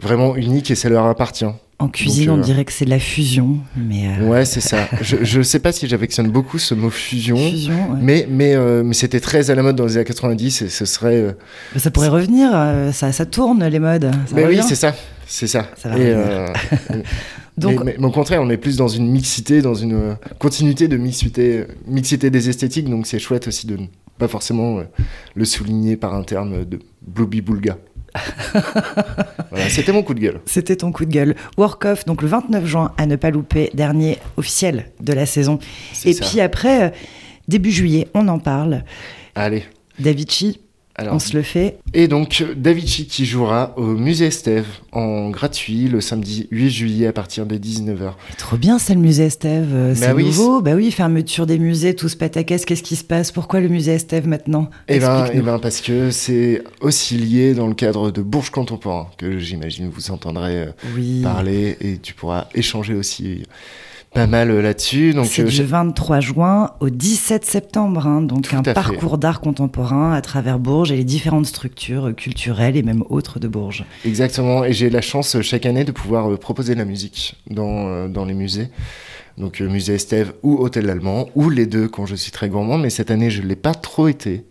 vraiment 0.00 0.36
unique 0.36 0.70
et 0.70 0.74
ça 0.74 0.88
leur 0.88 1.06
appartient. 1.06 1.46
En 1.80 1.88
cuisine, 1.88 2.28
euh, 2.30 2.34
on 2.34 2.38
dirait 2.38 2.64
que 2.64 2.72
c'est 2.72 2.84
de 2.84 2.90
la 2.90 2.98
fusion, 2.98 3.56
mais 3.76 4.08
euh, 4.20 4.26
Ouais, 4.28 4.44
c'est 4.44 4.60
ça. 4.60 4.86
Je, 5.00 5.16
je 5.22 5.42
sais 5.42 5.58
pas 5.60 5.72
si 5.72 5.88
j'affectionne 5.88 6.28
beaucoup 6.30 6.58
ce 6.58 6.74
mot 6.74 6.90
fusion. 6.90 7.36
fusion, 7.36 7.92
ouais. 7.92 7.98
Mais, 8.00 8.26
mais, 8.30 8.54
euh, 8.54 8.82
mais 8.84 8.94
c'était 8.94 9.20
très 9.20 9.50
à 9.50 9.54
la 9.54 9.62
mode 9.62 9.76
dans 9.76 9.86
les 9.86 9.96
années 9.96 10.04
90 10.04 10.62
et 10.62 10.68
ce 10.68 10.84
serait 10.84 11.16
euh, 11.16 11.32
Mais 11.74 11.80
ça 11.80 11.90
pourrait 11.90 12.08
revenir. 12.08 12.50
euh, 12.54 12.92
ça, 12.92 13.12
ça 13.12 13.26
tourne 13.26 13.64
les 13.66 13.78
modes. 13.78 14.10
Ça 14.26 14.34
Mais 14.36 14.46
oui, 14.46 14.60
c'est 14.66 14.74
ça, 14.74 14.94
c'est 15.26 15.46
ça. 15.46 15.68
Ça 15.76 15.88
va 15.88 15.96
Et, 15.98 16.02
euh, 16.14 16.46
Donc- 17.58 17.78
mais, 17.80 17.84
mais- 17.84 17.96
mais 17.98 18.06
au 18.06 18.10
contraire, 18.10 18.40
on 18.42 18.48
est 18.50 18.56
plus 18.56 18.76
dans 18.76 18.88
une 18.88 19.08
mixité, 19.10 19.60
dans 19.62 19.74
une 19.74 19.92
euh, 19.94 20.14
continuité 20.38 20.88
de 20.88 20.96
mixité, 20.96 21.64
mixité 21.86 22.30
des 22.30 22.48
esthétiques, 22.48 22.88
donc 22.88 23.06
c'est 23.06 23.18
chouette 23.18 23.48
aussi 23.48 23.66
de 23.66 23.76
ne 23.76 23.86
pas 24.18 24.28
forcément 24.28 24.78
euh, 24.78 24.82
le 25.34 25.44
souligner 25.44 25.96
par 25.96 26.14
un 26.14 26.22
terme 26.22 26.64
de 26.64 26.78
blooby 27.06 27.40
boulga. 27.42 27.76
voilà, 29.50 29.68
c'était 29.68 29.92
mon 29.92 30.02
coup 30.02 30.14
de 30.14 30.20
gueule. 30.20 30.40
C'était 30.46 30.76
ton 30.76 30.92
coup 30.92 31.04
de 31.04 31.10
gueule. 31.10 31.34
Work 31.56 31.84
Off, 31.84 32.04
donc 32.04 32.22
le 32.22 32.28
29 32.28 32.66
juin, 32.66 32.92
à 32.98 33.06
ne 33.06 33.16
pas 33.16 33.30
louper, 33.30 33.70
dernier 33.74 34.18
officiel 34.36 34.90
de 35.00 35.12
la 35.12 35.26
saison. 35.26 35.58
Et 36.04 36.12
ça. 36.12 36.24
puis 36.26 36.40
après, 36.40 36.84
euh, 36.84 36.90
début 37.48 37.70
juillet, 37.70 38.08
on 38.14 38.28
en 38.28 38.38
parle. 38.38 38.84
Allez. 39.34 39.64
Davichi, 39.98 40.60
Alors, 41.00 41.14
on 41.14 41.18
se 41.18 41.34
le 41.34 41.42
fait. 41.42 41.78
Et 41.94 42.08
donc, 42.08 42.44
Davichi 42.56 43.06
qui 43.06 43.24
jouera 43.24 43.72
au 43.78 43.86
musée 43.86 44.26
Estève 44.26 44.66
en 44.92 45.30
gratuit 45.30 45.88
le 45.88 46.02
samedi 46.02 46.46
8 46.50 46.68
juillet 46.68 47.06
à 47.06 47.12
partir 47.14 47.46
de 47.46 47.56
19h. 47.56 48.12
Trop 48.36 48.58
bien, 48.58 48.78
c'est 48.78 48.92
le 48.94 49.00
musée 49.00 49.24
Estève. 49.24 49.68
euh, 49.72 49.94
C'est 49.94 50.08
Bah 50.08 50.12
oui, 50.14 50.24
nouveau. 50.26 50.60
Bah 50.60 50.72
oui, 50.74 50.90
fermeture 50.90 51.46
des 51.46 51.58
musées, 51.58 51.94
tout 51.96 52.10
ce 52.10 52.16
pataquès. 52.18 52.66
Qu'est-ce 52.66 52.82
qui 52.82 52.96
se 52.96 53.04
passe? 53.04 53.32
Pourquoi 53.32 53.60
le 53.60 53.68
musée 53.68 53.92
Estève 53.92 54.28
maintenant? 54.28 54.68
Eh 54.88 54.98
ben, 54.98 55.24
eh 55.32 55.40
ben, 55.40 55.58
parce 55.58 55.80
que 55.80 56.10
c'est 56.10 56.62
aussi 56.82 57.16
lié 57.16 57.54
dans 57.54 57.66
le 57.66 57.74
cadre 57.74 58.10
de 58.10 58.20
Bourges 58.20 58.50
Contemporain, 58.50 59.08
que 59.16 59.38
j'imagine 59.38 59.88
vous 59.88 60.10
entendrez 60.10 60.58
euh, 60.64 60.70
Oui. 60.94 61.22
parler 61.22 61.78
et 61.80 61.96
tu 61.96 62.12
pourras 62.12 62.48
échanger 62.54 62.92
aussi 62.92 63.44
pas 64.12 64.26
mal 64.26 64.50
euh, 64.50 64.60
là-dessus. 64.62 65.12
Donc, 65.14 65.26
C'est 65.26 65.42
euh, 65.42 65.46
du 65.46 65.50
j'ai- 65.52 65.62
23 65.64 66.20
juin 66.20 66.70
au 66.80 66.90
17 66.90 67.44
septembre, 67.44 68.06
hein, 68.06 68.22
donc 68.22 68.48
Tout 68.48 68.56
un 68.56 68.62
parcours 68.62 69.18
d'art 69.18 69.40
contemporain 69.40 70.12
à 70.12 70.20
travers 70.20 70.58
Bourges 70.58 70.90
et 70.92 70.96
les 70.96 71.04
différentes 71.04 71.46
structures 71.46 72.08
euh, 72.08 72.12
culturelles 72.12 72.76
et 72.76 72.82
même 72.82 73.04
autres 73.08 73.38
de 73.38 73.48
Bourges. 73.48 73.84
Exactement, 74.04 74.64
et 74.64 74.72
j'ai 74.72 74.90
la 74.90 75.00
chance 75.00 75.40
chaque 75.42 75.64
année 75.66 75.84
de 75.84 75.92
pouvoir 75.92 76.38
proposer 76.38 76.74
de 76.74 76.78
la 76.78 76.84
musique 76.84 77.36
dans, 77.48 78.08
dans 78.08 78.24
les 78.24 78.34
musées. 78.34 78.68
Donc 79.38 79.60
musée 79.60 79.94
Estève 79.94 80.34
ou 80.42 80.56
Hôtel 80.58 80.90
Allemand, 80.90 81.28
ou 81.34 81.48
les 81.48 81.64
deux 81.66 81.88
quand 81.88 82.04
je 82.04 82.14
suis 82.16 82.32
très 82.32 82.48
gourmand, 82.48 82.76
mais 82.78 82.90
cette 82.90 83.10
année 83.10 83.30
je 83.30 83.40
ne 83.40 83.46
l'ai 83.46 83.56
pas 83.56 83.74
trop 83.74 84.08
été. 84.08 84.44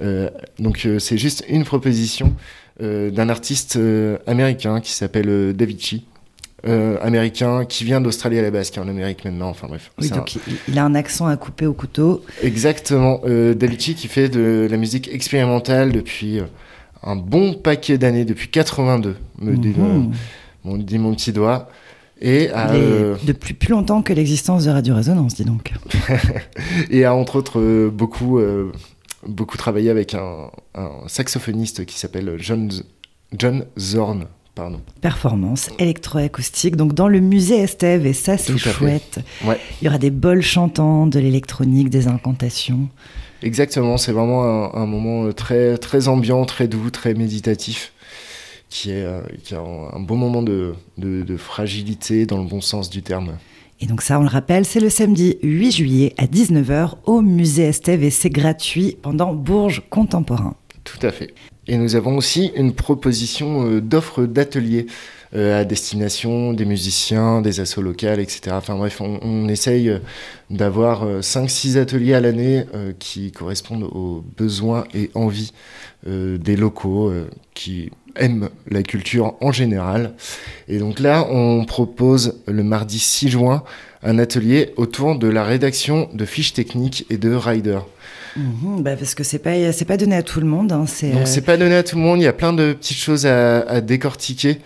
Euh, 0.00 0.30
donc 0.58 0.86
c'est 0.98 1.16
juste 1.18 1.44
une 1.48 1.64
proposition 1.64 2.34
euh, 2.82 3.10
d'un 3.10 3.28
artiste 3.28 3.78
américain 4.26 4.80
qui 4.80 4.92
s'appelle 4.92 5.52
Davichi. 5.54 6.06
Euh, 6.66 6.98
américain 7.00 7.64
qui 7.64 7.84
vient 7.84 8.02
d'Australie 8.02 8.38
à 8.38 8.42
la 8.42 8.50
base, 8.50 8.68
qui 8.70 8.78
est 8.78 8.82
en 8.82 8.88
Amérique 8.88 9.24
maintenant, 9.24 9.48
enfin 9.48 9.66
bref. 9.66 9.90
Oui, 9.98 10.10
un- 10.12 10.16
donc 10.16 10.36
il- 10.68 10.78
a 10.78 10.84
un 10.84 10.94
accent 10.94 11.26
à 11.26 11.36
couper 11.38 11.64
au 11.64 11.72
couteau. 11.72 12.22
Exactement. 12.42 13.20
Euh, 13.24 13.54
Davichi 13.54 13.94
qui 13.94 14.08
fait 14.08 14.28
de 14.28 14.68
la 14.70 14.76
musique 14.76 15.08
expérimentale 15.10 15.90
depuis 15.90 16.38
euh, 16.38 16.44
un 17.02 17.16
bon 17.16 17.54
paquet 17.54 17.96
d'années, 17.96 18.26
depuis 18.26 18.48
82, 18.48 19.16
me 19.40 19.56
dit, 19.56 19.68
Mhm. 19.68 20.12
mon, 20.64 20.76
dit 20.76 20.98
mon 20.98 21.14
petit 21.14 21.32
doigt. 21.32 21.70
Et 22.20 22.48
Les- 22.48 22.50
euh, 22.54 23.16
Depuis 23.24 23.54
plus 23.54 23.70
longtemps 23.70 24.02
que 24.02 24.12
l'existence 24.12 24.66
de 24.66 24.70
Radio 24.70 24.94
Résonance, 24.94 25.34
dis 25.34 25.46
donc. 25.46 25.72
et 26.90 27.06
a 27.06 27.14
entre 27.14 27.36
autres 27.36 27.58
euh, 27.58 27.88
beaucoup, 27.90 28.38
euh, 28.38 28.70
beaucoup 29.26 29.56
travaillé 29.56 29.88
avec 29.88 30.12
un, 30.12 30.50
un 30.74 30.90
saxophoniste 31.06 31.86
qui 31.86 31.98
s'appelle 31.98 32.34
John, 32.38 32.68
John 33.36 33.64
Zorn. 33.78 34.26
Pardon. 34.54 34.80
Performance 35.00 35.70
électroacoustique, 35.78 36.76
donc 36.76 36.92
dans 36.92 37.08
le 37.08 37.20
musée 37.20 37.58
Estève, 37.60 38.04
et 38.06 38.12
ça 38.12 38.36
c'est 38.36 38.58
chouette. 38.58 39.20
Ouais. 39.44 39.58
Il 39.80 39.84
y 39.84 39.88
aura 39.88 39.98
des 39.98 40.10
bols 40.10 40.42
chantants, 40.42 41.06
de 41.06 41.18
l'électronique, 41.20 41.88
des 41.88 42.08
incantations. 42.08 42.88
Exactement, 43.42 43.96
c'est 43.96 44.12
vraiment 44.12 44.44
un, 44.44 44.74
un 44.74 44.86
moment 44.86 45.24
euh, 45.24 45.32
très, 45.32 45.78
très 45.78 46.08
ambiant, 46.08 46.44
très 46.44 46.68
doux, 46.68 46.90
très 46.90 47.14
méditatif, 47.14 47.92
qui 48.68 48.90
est, 48.90 49.02
euh, 49.04 49.22
qui 49.42 49.54
a 49.54 49.60
un, 49.60 49.96
un 49.96 50.00
beau 50.00 50.16
moment 50.16 50.42
de, 50.42 50.74
de, 50.98 51.22
de 51.22 51.36
fragilité 51.36 52.26
dans 52.26 52.38
le 52.38 52.44
bon 52.48 52.60
sens 52.60 52.90
du 52.90 53.02
terme. 53.02 53.38
Et 53.80 53.86
donc 53.86 54.02
ça, 54.02 54.18
on 54.18 54.22
le 54.22 54.28
rappelle, 54.28 54.66
c'est 54.66 54.80
le 54.80 54.90
samedi 54.90 55.38
8 55.42 55.72
juillet 55.72 56.14
à 56.18 56.26
19h 56.26 56.96
au 57.06 57.22
musée 57.22 57.62
Estève 57.62 58.04
et 58.04 58.10
c'est 58.10 58.28
gratuit 58.28 58.98
pendant 59.00 59.32
Bourges 59.32 59.82
Contemporain. 59.88 60.54
Tout 60.84 61.04
à 61.06 61.10
fait. 61.10 61.34
Et 61.66 61.76
nous 61.76 61.94
avons 61.94 62.16
aussi 62.16 62.50
une 62.56 62.72
proposition 62.72 63.66
euh, 63.66 63.80
d'offres 63.80 64.24
d'ateliers 64.24 64.86
euh, 65.36 65.60
à 65.60 65.64
destination 65.64 66.52
des 66.52 66.64
musiciens, 66.64 67.42
des 67.42 67.60
assos 67.60 67.82
locales, 67.82 68.18
etc. 68.18 68.52
Enfin 68.52 68.74
bref, 68.74 69.00
on, 69.00 69.20
on 69.22 69.48
essaye 69.48 69.88
euh, 69.88 69.98
d'avoir 70.48 71.06
5-6 71.20 71.78
ateliers 71.78 72.14
à 72.14 72.20
l'année 72.20 72.64
qui 72.98 73.30
correspondent 73.30 73.84
aux 73.84 74.24
besoins 74.36 74.84
et 74.94 75.10
envies 75.14 75.52
des 76.04 76.56
locaux 76.56 77.12
qui 77.54 77.90
aiment 78.16 78.48
la 78.68 78.82
culture 78.82 79.34
en 79.40 79.52
général. 79.52 80.14
Et 80.66 80.78
donc 80.78 80.98
là, 80.98 81.24
on 81.30 81.64
propose 81.66 82.40
le 82.48 82.64
mardi 82.64 82.98
6 82.98 83.28
juin 83.28 83.62
un 84.02 84.18
atelier 84.18 84.72
autour 84.76 85.16
de 85.16 85.28
la 85.28 85.44
rédaction 85.44 86.08
de 86.12 86.24
fiches 86.24 86.52
techniques 86.52 87.06
et 87.10 87.16
de 87.16 87.32
riders. 87.32 87.86
Mhm, 88.36 88.82
bah 88.82 88.96
parce 88.96 89.14
que 89.14 89.24
c'est 89.24 89.38
pas, 89.40 89.72
c'est 89.72 89.84
pas 89.84 89.96
donné 89.96 90.14
à 90.16 90.22
tout 90.22 90.40
le 90.40 90.46
monde. 90.46 90.70
hein, 90.72 90.84
c'est, 90.86 91.10
Donc 91.10 91.26
c'est 91.26 91.40
pas 91.40 91.56
donné 91.56 91.74
à 91.74 91.82
tout 91.82 91.96
le 91.96 92.02
monde, 92.02 92.20
il 92.20 92.24
y 92.24 92.28
a 92.28 92.32
plein 92.32 92.52
de 92.52 92.72
petites 92.72 92.96
choses 92.98 93.26
à, 93.26 93.80
décortiquer 93.80 94.58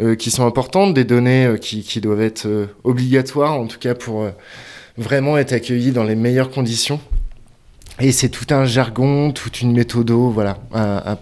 euh, 0.00 0.14
qui 0.16 0.30
sont 0.30 0.44
importantes, 0.46 0.94
des 0.94 1.04
données 1.04 1.46
euh, 1.46 1.56
qui, 1.56 2.00
doivent 2.00 2.22
être 2.22 2.46
euh, 2.46 2.66
obligatoires 2.84 3.52
en 3.52 3.66
tout 3.66 3.78
cas 3.78 3.94
pour 3.94 4.28
vraiment 4.98 5.38
être 5.38 5.52
accueillis 5.52 5.92
dans 5.92 6.04
les 6.04 6.16
meilleures 6.16 6.50
conditions. 6.50 7.00
Et 8.00 8.10
c'est 8.10 8.28
tout 8.28 8.46
un 8.52 8.64
jargon, 8.64 9.30
toute 9.30 9.60
une 9.60 9.72
méthodo 9.72 10.30
voilà, 10.30 10.58
à, 10.72 11.16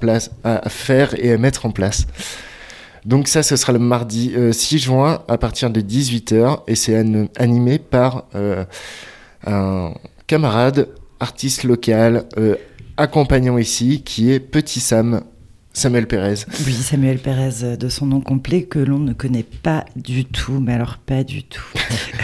faire 0.69 1.15
et 1.23 1.33
à 1.33 1.39
mettre 1.39 1.67
en 1.67 1.71
place. 1.71 2.07
Donc 3.05 3.29
ça, 3.29 3.43
ce 3.43 3.57
sera 3.57 3.73
le 3.73 3.79
mardi 3.79 4.33
euh, 4.37 4.53
6 4.53 4.79
juin 4.79 5.23
à 5.29 5.37
partir 5.37 5.71
de 5.71 5.81
18h 5.81 6.61
et 6.67 6.75
c'est 6.77 6.99
an- 6.99 7.29
animé 7.37 7.79
par 7.79 8.25
un 9.47 9.95
camarade, 10.27 10.89
artiste 11.21 11.65
local, 11.65 12.27
euh, 12.39 12.57
accompagnant 12.97 13.59
ici, 13.59 14.03
qui 14.03 14.33
est 14.33 14.41
Petit 14.41 14.81
Sam, 14.81 15.23
Samuel 15.73 16.07
Pérez. 16.09 16.35
Oui, 16.67 16.73
Samuel 16.73 17.19
Pérez, 17.19 17.63
euh, 17.63 17.77
de 17.77 17.89
son 17.89 18.07
nom 18.07 18.21
complet, 18.21 18.65
que 18.65 18.81
l'on 18.81 18.99
ne 18.99 19.13
connaît 19.13 19.45
pas 19.45 19.85
du 19.95 20.25
tout, 20.25 20.59
mais 20.61 20.73
alors 20.75 20.97
pas 20.99 21.23
du 21.23 21.45
tout. 21.45 21.63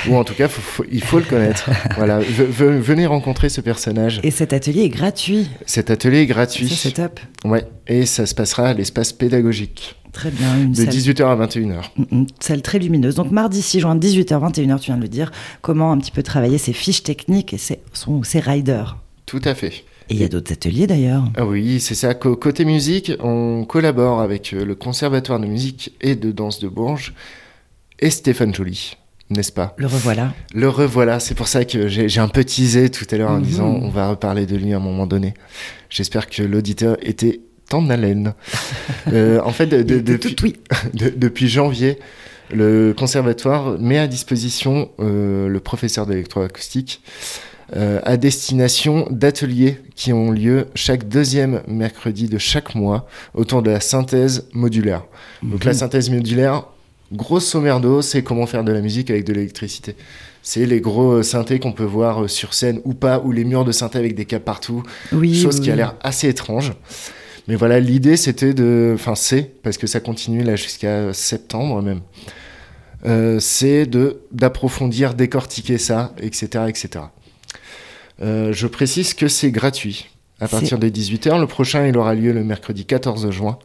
Ou 0.08 0.16
en 0.16 0.24
tout 0.24 0.34
cas, 0.34 0.48
faut- 0.48 0.60
faut- 0.60 0.84
il 0.90 1.00
faut 1.02 1.18
le 1.20 1.24
connaître. 1.24 1.70
voilà, 1.96 2.18
V- 2.18 2.46
venez 2.80 3.06
rencontrer 3.06 3.48
ce 3.48 3.60
personnage. 3.60 4.20
Et 4.24 4.32
cet 4.32 4.52
atelier 4.52 4.82
est 4.82 4.88
gratuit. 4.88 5.48
Cet 5.64 5.90
atelier 5.90 6.18
est 6.22 6.26
gratuit. 6.26 6.68
C'est 6.68 6.92
top. 6.94 7.20
ouais, 7.44 7.64
et 7.86 8.04
ça 8.04 8.26
se 8.26 8.34
passera 8.34 8.68
à 8.70 8.74
l'espace 8.74 9.12
pédagogique 9.12 9.94
Très 10.12 10.30
bien. 10.30 10.56
Une 10.58 10.72
de 10.72 10.76
salle 10.76 10.88
18h 10.88 11.24
à 11.26 11.36
21h. 11.46 11.82
Mm, 11.98 12.02
mm, 12.22 12.26
Celle 12.40 12.62
très 12.62 12.78
lumineuse. 12.78 13.14
Donc 13.16 13.30
mardi 13.30 13.62
6 13.62 13.80
juin, 13.80 13.94
18h, 13.96 14.40
21h, 14.40 14.80
tu 14.80 14.86
viens 14.86 14.96
de 14.96 15.02
le 15.02 15.08
dire, 15.08 15.30
comment 15.60 15.92
un 15.92 15.98
petit 15.98 16.10
peu 16.10 16.22
travailler 16.22 16.58
ses 16.58 16.72
fiches 16.72 17.02
techniques 17.04 17.52
et 17.54 17.58
ses, 17.58 17.78
son- 17.92 18.22
ses 18.22 18.40
riders. 18.40 18.96
Tout 19.26 19.42
à 19.44 19.54
fait. 19.54 19.84
Et 20.08 20.14
il 20.14 20.20
y 20.20 20.24
a 20.24 20.28
d'autres 20.28 20.52
ateliers 20.52 20.86
d'ailleurs. 20.86 21.24
Ah 21.36 21.44
oui, 21.44 21.80
c'est 21.80 21.94
ça. 21.96 22.14
Côté 22.14 22.64
musique, 22.64 23.12
on 23.20 23.64
collabore 23.64 24.20
avec 24.20 24.52
euh, 24.52 24.64
le 24.64 24.74
Conservatoire 24.74 25.40
de 25.40 25.46
musique 25.46 25.94
et 26.00 26.14
de 26.14 26.30
danse 26.32 26.60
de 26.60 26.68
Bourges 26.68 27.12
et 27.98 28.10
Stéphane 28.10 28.54
Joly, 28.54 28.96
n'est-ce 29.30 29.50
pas? 29.52 29.74
Le 29.78 29.86
revoilà. 29.86 30.32
Le 30.54 30.68
revoilà, 30.68 31.18
c'est 31.18 31.34
pour 31.34 31.48
ça 31.48 31.64
que 31.64 31.88
j'ai 31.88 32.20
un 32.20 32.28
peu 32.28 32.44
teasé 32.44 32.88
tout 32.90 33.06
à 33.10 33.16
l'heure 33.16 33.30
en 33.30 33.38
Mhm. 33.38 33.42
disant 33.42 33.66
on 33.68 33.88
va 33.88 34.10
reparler 34.10 34.46
de 34.46 34.54
lui 34.56 34.72
à 34.72 34.76
un 34.76 34.80
moment 34.80 35.06
donné. 35.06 35.34
J'espère 35.90 36.28
que 36.28 36.42
l'auditeur 36.42 36.96
était 37.02 37.40
en 37.72 37.88
haleine. 37.90 38.34
Euh, 39.12 39.40
en 39.44 39.50
fait, 39.52 39.66
de- 39.66 39.82
de- 39.82 40.00
de- 40.94 41.12
depuis 41.16 41.48
janvier, 41.48 41.98
le 42.52 42.92
conservatoire 42.92 43.78
met 43.80 43.98
à 43.98 44.06
disposition 44.08 44.90
euh, 44.98 45.46
le 45.48 45.60
professeur 45.60 46.06
d'électroacoustique 46.06 47.00
euh, 47.74 48.00
à 48.04 48.16
destination 48.16 49.08
d'ateliers 49.10 49.80
qui 49.96 50.12
ont 50.12 50.30
lieu 50.30 50.66
chaque 50.74 51.08
deuxième 51.08 51.62
mercredi 51.66 52.28
de 52.28 52.38
chaque 52.38 52.76
mois 52.76 53.08
autour 53.34 53.62
de 53.62 53.70
la 53.70 53.80
synthèse 53.80 54.46
modulaire. 54.52 55.02
Donc 55.42 55.64
la 55.64 55.74
synthèse 55.74 56.08
modulaire, 56.08 56.64
grosso 57.12 57.60
merdo, 57.60 58.02
c'est 58.02 58.22
comment 58.22 58.46
faire 58.46 58.62
de 58.62 58.70
la 58.70 58.80
musique 58.80 59.10
avec 59.10 59.24
de 59.24 59.32
l'électricité. 59.32 59.96
C'est 60.42 60.64
les 60.64 60.80
gros 60.80 61.24
synthés 61.24 61.58
qu'on 61.58 61.72
peut 61.72 61.82
voir 61.82 62.22
euh, 62.22 62.28
sur 62.28 62.54
scène 62.54 62.80
ou 62.84 62.94
pas, 62.94 63.18
ou 63.18 63.32
les 63.32 63.44
murs 63.44 63.64
de 63.64 63.72
synthé 63.72 63.98
avec 63.98 64.14
des 64.14 64.26
câbles 64.26 64.44
partout, 64.44 64.84
Oui, 65.12 65.34
chose 65.34 65.56
oui, 65.56 65.62
qui 65.62 65.70
a 65.72 65.76
l'air 65.76 65.96
assez 66.02 66.28
étrange. 66.28 66.72
Mais 67.48 67.56
voilà, 67.56 67.80
l'idée 67.80 68.16
c'était 68.16 68.54
de. 68.54 68.92
Enfin, 68.94 69.16
c'est, 69.16 69.42
parce 69.62 69.76
que 69.76 69.88
ça 69.88 69.98
continue 69.98 70.44
là 70.44 70.54
jusqu'à 70.54 71.12
septembre 71.12 71.82
même. 71.82 72.00
Euh, 73.04 73.38
c'est 73.40 73.86
de 73.86 74.20
d'approfondir, 74.32 75.14
décortiquer 75.14 75.78
ça, 75.78 76.12
etc. 76.18 76.64
etc. 76.68 77.04
Euh, 78.22 78.52
je 78.52 78.66
précise 78.66 79.14
que 79.14 79.28
c'est 79.28 79.50
gratuit 79.50 80.08
à 80.40 80.48
partir 80.48 80.78
des 80.78 80.90
18h. 80.90 81.38
Le 81.40 81.46
prochain, 81.46 81.86
il 81.86 81.96
aura 81.96 82.14
lieu 82.14 82.32
le 82.32 82.44
mercredi 82.44 82.84
14 82.84 83.30
juin. 83.30 83.58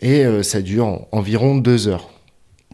Et 0.00 0.24
euh, 0.24 0.42
ça 0.42 0.60
dure 0.62 0.86
en- 0.86 1.08
environ 1.12 1.56
deux 1.56 1.88
heures. 1.88 2.10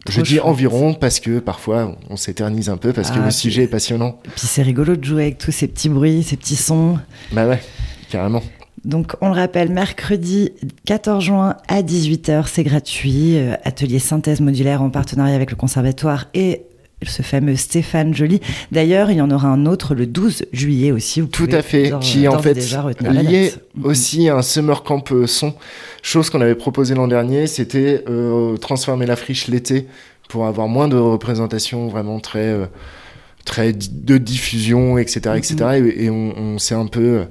Je 0.09 0.21
dis 0.21 0.31
chouette. 0.35 0.41
environ 0.45 0.93
parce 0.95 1.19
que 1.19 1.37
parfois 1.37 1.95
on 2.09 2.15
s'éternise 2.17 2.69
un 2.69 2.77
peu 2.77 2.91
parce 2.91 3.09
que 3.11 3.17
Ah, 3.17 3.19
le 3.19 3.27
puis- 3.27 3.33
sujet 3.33 3.63
est 3.63 3.67
passionnant. 3.67 4.19
Et 4.25 4.29
puis 4.29 4.47
c'est 4.47 4.63
rigolo 4.63 4.95
de 4.95 5.03
jouer 5.03 5.23
avec 5.23 5.37
tous 5.37 5.51
ces 5.51 5.67
petits 5.67 5.89
bruits, 5.89 6.23
ces 6.23 6.37
petits 6.37 6.55
sons. 6.55 6.97
Bah 7.31 7.47
ouais, 7.47 7.61
carrément. 8.09 8.41
Donc 8.83 9.15
on 9.21 9.27
le 9.29 9.35
rappelle, 9.35 9.69
mercredi 9.69 10.53
14 10.87 11.23
juin 11.23 11.55
à 11.67 11.83
18h, 11.83 12.47
c'est 12.47 12.63
gratuit. 12.63 13.37
Euh, 13.37 13.53
atelier 13.63 13.99
synthèse 13.99 14.41
modulaire 14.41 14.81
en 14.81 14.89
partenariat 14.89 15.35
avec 15.35 15.51
le 15.51 15.55
conservatoire 15.55 16.29
et 16.33 16.63
ce 17.03 17.21
fameux 17.21 17.55
Stéphane 17.55 18.13
Joly. 18.13 18.41
D'ailleurs, 18.71 19.11
il 19.11 19.17
y 19.17 19.21
en 19.21 19.31
aura 19.31 19.47
un 19.47 19.65
autre 19.65 19.95
le 19.95 20.05
12 20.05 20.45
juillet 20.53 20.91
aussi. 20.91 21.21
Vous 21.21 21.27
Tout 21.27 21.49
à 21.51 21.61
fait, 21.61 21.93
qui 22.01 22.25
est 22.25 22.27
en 22.27 22.39
fait 22.39 22.53
lié. 22.53 23.53
Mhm. 23.75 23.85
aussi 23.85 24.29
à 24.29 24.37
un 24.37 24.41
summer 24.41 24.83
camp 24.83 25.11
euh, 25.11 25.27
son. 25.27 25.53
Chose 26.01 26.29
qu'on 26.29 26.41
avait 26.41 26.55
proposé 26.55 26.95
l'an 26.95 27.07
dernier, 27.07 27.47
c'était 27.47 28.03
euh, 28.07 28.57
transformer 28.57 29.05
la 29.05 29.15
friche 29.15 29.47
l'été 29.47 29.87
pour 30.29 30.45
avoir 30.45 30.67
moins 30.67 30.87
de 30.87 30.97
représentation 30.97 31.87
vraiment 31.87 32.19
très, 32.19 32.47
euh, 32.47 32.65
très 33.45 33.73
de 33.73 34.17
diffusion, 34.17 34.97
etc. 34.97 35.35
etc. 35.37 35.55
Et, 35.75 36.05
et 36.05 36.09
on, 36.09 36.33
on 36.37 36.59
s'est 36.59 36.75
un 36.75 36.87
peu 36.87 37.25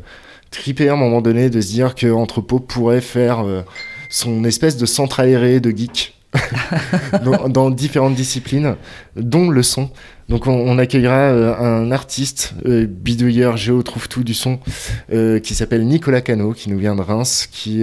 tripé 0.50 0.88
à 0.88 0.94
un 0.94 0.96
moment 0.96 1.20
donné 1.20 1.50
de 1.50 1.60
se 1.60 1.68
dire 1.68 1.94
que 1.94 2.10
Entrepôt 2.10 2.60
pourrait 2.60 3.00
faire 3.00 3.40
euh, 3.40 3.62
son 4.08 4.44
espèce 4.44 4.76
de 4.76 4.86
centre 4.86 5.20
aéré 5.20 5.60
de 5.60 5.70
geek. 5.70 6.16
dans, 7.24 7.48
dans 7.48 7.70
différentes 7.70 8.14
disciplines, 8.14 8.76
dont 9.16 9.50
le 9.50 9.62
son. 9.62 9.90
Donc 10.30 10.46
on, 10.46 10.78
accueillera 10.78 11.32
euh, 11.32 11.56
un 11.58 11.90
artiste, 11.90 12.54
euh, 12.64 12.86
bidouilleur, 12.86 13.56
géo, 13.56 13.82
trouve 13.82 14.08
tout 14.08 14.22
du 14.22 14.32
son, 14.32 14.60
euh, 15.12 15.40
qui 15.40 15.56
s'appelle 15.56 15.84
Nicolas 15.84 16.20
Cano, 16.20 16.52
qui 16.52 16.70
nous 16.70 16.78
vient 16.78 16.94
de 16.94 17.00
Reims, 17.00 17.48
qui 17.50 17.82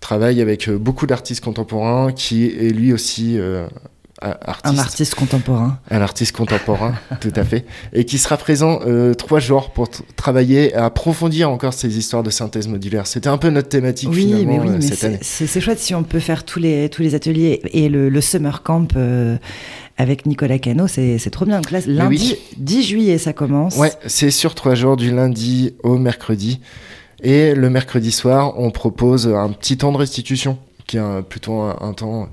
travaille 0.00 0.42
avec 0.42 0.68
beaucoup 0.68 1.06
d'artistes 1.06 1.42
contemporains, 1.42 2.12
qui 2.12 2.44
est 2.44 2.74
lui 2.74 2.92
aussi 2.92 3.38
artiste. 4.22 4.74
Un 4.74 4.78
artiste 4.78 5.14
contemporain. 5.14 5.78
Un 5.90 6.00
artiste 6.00 6.36
contemporain, 6.36 6.94
tout 7.20 7.32
à 7.34 7.44
fait. 7.44 7.64
Et 7.92 8.04
qui 8.04 8.18
sera 8.18 8.36
présent 8.36 8.80
euh, 8.86 9.14
trois 9.14 9.40
jours 9.40 9.70
pour 9.70 9.88
travailler 10.16 10.74
à 10.74 10.86
approfondir 10.86 11.50
encore 11.50 11.72
ces 11.72 11.98
histoires 11.98 12.22
de 12.22 12.30
synthèse 12.30 12.68
modulaire. 12.68 13.06
C'était 13.06 13.28
un 13.28 13.38
peu 13.38 13.50
notre 13.50 13.68
thématique 13.68 14.10
oui, 14.10 14.26
finalement 14.26 14.52
mais 14.52 14.58
oui, 14.60 14.68
euh, 14.68 14.78
mais 14.78 14.86
cette 14.86 15.04
année. 15.04 15.18
C'est 15.22 15.60
chouette 15.60 15.78
si 15.78 15.94
on 15.94 16.02
peut 16.02 16.20
faire 16.20 16.44
tous 16.44 16.58
les, 16.58 16.88
tous 16.88 17.02
les 17.02 17.14
ateliers 17.14 17.60
et 17.72 17.88
le, 17.88 18.08
le 18.08 18.20
summer 18.20 18.62
camp 18.62 18.88
euh, 18.96 19.36
avec 19.98 20.26
Nicolas 20.26 20.58
Cano, 20.58 20.86
c'est 20.88 21.30
trop 21.30 21.44
bien. 21.44 21.56
Donc 21.56 21.70
là, 21.70 21.80
lundi 21.86 22.36
oui. 22.36 22.56
10 22.58 22.82
juillet, 22.82 23.18
ça 23.18 23.32
commence. 23.32 23.76
Ouais, 23.76 23.92
c'est 24.06 24.30
sur 24.30 24.54
trois 24.54 24.74
jours, 24.74 24.96
du 24.96 25.10
lundi 25.14 25.74
au 25.82 25.98
mercredi. 25.98 26.60
Et 27.22 27.54
le 27.54 27.70
mercredi 27.70 28.10
soir, 28.10 28.58
on 28.58 28.70
propose 28.70 29.28
un 29.28 29.50
petit 29.50 29.76
temps 29.76 29.92
de 29.92 29.98
restitution, 29.98 30.58
qui 30.86 30.96
est 30.96 31.22
plutôt 31.28 31.60
un, 31.60 31.76
un, 31.80 31.92
temps 31.92 32.28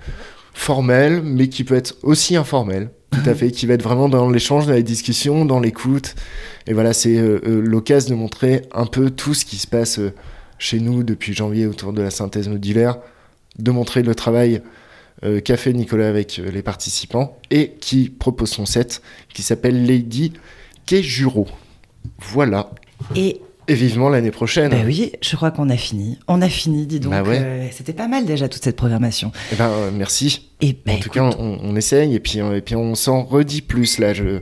formel, 0.59 1.21
mais 1.23 1.47
qui 1.47 1.63
peut 1.63 1.75
être 1.75 1.95
aussi 2.03 2.35
informel, 2.35 2.89
tout 3.11 3.27
à 3.27 3.33
fait, 3.35 3.51
qui 3.51 3.65
va 3.65 3.75
être 3.75 3.81
vraiment 3.81 4.09
dans 4.09 4.29
l'échange, 4.29 4.67
dans 4.67 4.73
la 4.73 4.81
discussion, 4.81 5.45
dans 5.45 5.59
l'écoute. 5.59 6.15
Et 6.67 6.73
voilà, 6.73 6.93
c'est 6.93 7.17
euh, 7.17 7.39
euh, 7.47 7.61
l'occasion 7.61 8.15
de 8.15 8.19
montrer 8.19 8.63
un 8.73 8.85
peu 8.85 9.09
tout 9.09 9.33
ce 9.33 9.45
qui 9.45 9.55
se 9.55 9.67
passe 9.67 9.99
euh, 9.99 10.13
chez 10.57 10.79
nous 10.81 11.03
depuis 11.03 11.33
janvier 11.33 11.65
autour 11.65 11.93
de 11.93 12.01
la 12.01 12.11
synthèse 12.11 12.49
modulaire, 12.49 12.97
de 13.57 13.71
montrer 13.71 14.03
le 14.03 14.13
travail 14.13 14.61
euh, 15.23 15.39
qu'a 15.39 15.55
fait 15.55 15.71
Nicolas 15.71 16.09
avec 16.09 16.37
les 16.37 16.61
participants 16.61 17.37
et 17.51 17.71
qui 17.79 18.09
propose 18.09 18.49
son 18.49 18.65
set 18.65 19.01
qui 19.33 19.43
s'appelle 19.43 19.85
Lady 19.85 20.33
Kejuro. 20.85 21.47
Voilà. 22.19 22.71
Et 23.15 23.41
et 23.69 23.75
vivement 23.75 24.10
l'année 24.10 24.32
prochaine. 24.32 24.71
Ben 24.71 24.86
oui, 24.86 25.13
je 25.21 25.36
crois 25.36 25.51
qu'on 25.51 25.69
a 25.69 25.77
fini. 25.77 26.17
On 26.27 26.41
a 26.41 26.49
fini, 26.49 26.88
dis 26.88 26.99
donc. 26.99 27.12
Bah 27.12 27.23
ouais. 27.23 27.39
euh, 27.39 27.67
C'était 27.71 27.93
pas 27.93 28.08
mal 28.08 28.25
déjà 28.25 28.49
toute 28.49 28.63
cette 28.63 28.75
programmation. 28.75 29.32
Eh 29.53 29.55
ben, 29.55 29.69
euh, 29.69 29.91
merci. 29.93 30.49
Et 30.62 30.75
ben, 30.86 30.95
en 30.95 30.99
tout 30.99 31.10
cas, 31.10 31.21
on, 31.21 31.60
on, 31.63 31.75
essaye 31.75 32.15
et 32.15 32.19
puis, 32.19 32.39
et 32.39 32.62
puis 32.62 32.75
on 32.75 32.95
s'en 32.95 33.23
redit 33.23 33.62
plus 33.62 33.99
là. 33.99 34.13
Je, 34.13 34.41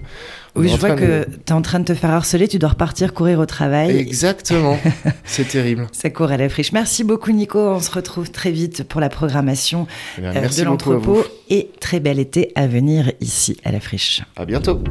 oui, 0.58 0.70
je 0.70 0.78
vois 0.78 0.96
que 0.96 1.02
de... 1.02 1.28
tu 1.46 1.52
es 1.52 1.52
en 1.52 1.62
train 1.62 1.80
de 1.80 1.86
te 1.86 1.94
faire 1.94 2.10
harceler, 2.12 2.48
tu 2.48 2.58
dois 2.58 2.70
repartir 2.70 3.14
courir 3.14 3.40
au 3.40 3.46
travail. 3.46 3.96
Exactement, 3.98 4.80
c'est 5.24 5.48
terrible. 5.48 5.88
Ça 5.92 6.10
court 6.10 6.32
à 6.32 6.38
la 6.38 6.50
friche. 6.50 6.72
Merci 6.72 7.04
beaucoup 7.04 7.32
Nico, 7.32 7.60
on 7.60 7.80
se 7.80 7.92
retrouve 7.92 8.32
très 8.32 8.52
vite 8.52 8.84
pour 8.84 9.02
la 9.02 9.10
programmation 9.10 9.88
eh 10.18 10.26
euh, 10.26 10.48
de 10.48 10.64
l'entrepôt 10.64 11.24
et 11.50 11.70
très 11.80 12.00
bel 12.00 12.20
été 12.20 12.52
à 12.56 12.68
venir 12.68 13.12
ici 13.22 13.58
à 13.64 13.72
la 13.72 13.80
friche. 13.80 14.24
À 14.36 14.46
bientôt. 14.46 14.82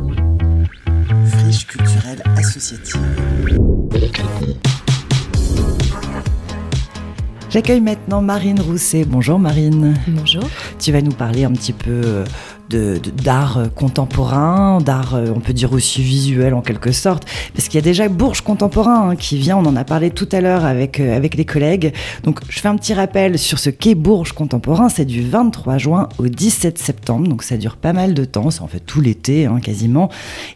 Culturelle 1.64 2.22
associative. 2.36 3.00
J'accueille 7.48 7.80
maintenant 7.80 8.20
Marine 8.20 8.60
Rousset. 8.60 9.04
Bonjour 9.06 9.38
Marine. 9.38 9.94
Bonjour. 10.08 10.42
Tu 10.78 10.92
vas 10.92 11.00
nous 11.00 11.12
parler 11.12 11.44
un 11.44 11.52
petit 11.52 11.72
peu 11.72 12.24
d'art 12.68 13.62
de, 13.62 13.68
contemporain, 13.68 14.78
d'art, 14.80 15.18
on 15.34 15.40
peut 15.40 15.52
dire 15.52 15.72
aussi 15.72 16.02
visuel 16.02 16.54
en 16.54 16.62
quelque 16.62 16.92
sorte, 16.92 17.24
parce 17.54 17.68
qu'il 17.68 17.76
y 17.76 17.78
a 17.78 17.82
déjà 17.82 18.08
Bourges 18.08 18.40
contemporain 18.40 19.10
hein, 19.10 19.16
qui 19.16 19.38
vient, 19.38 19.56
on 19.56 19.66
en 19.66 19.76
a 19.76 19.84
parlé 19.84 20.10
tout 20.10 20.28
à 20.32 20.40
l'heure 20.40 20.64
avec, 20.64 21.00
euh, 21.00 21.16
avec 21.16 21.34
les 21.34 21.44
collègues. 21.44 21.92
Donc 22.24 22.40
je 22.48 22.60
fais 22.60 22.68
un 22.68 22.76
petit 22.76 22.94
rappel 22.94 23.38
sur 23.38 23.58
ce 23.58 23.70
qu'est 23.70 23.94
Bourges 23.94 24.32
contemporain, 24.32 24.88
c'est 24.88 25.04
du 25.04 25.22
23 25.22 25.78
juin 25.78 26.08
au 26.18 26.28
17 26.28 26.78
septembre, 26.78 27.28
donc 27.28 27.42
ça 27.42 27.56
dure 27.56 27.76
pas 27.76 27.92
mal 27.92 28.14
de 28.14 28.24
temps, 28.24 28.50
c'est 28.50 28.62
en 28.62 28.66
fait 28.66 28.80
tout 28.80 29.00
l'été 29.00 29.46
hein, 29.46 29.60
quasiment. 29.60 30.10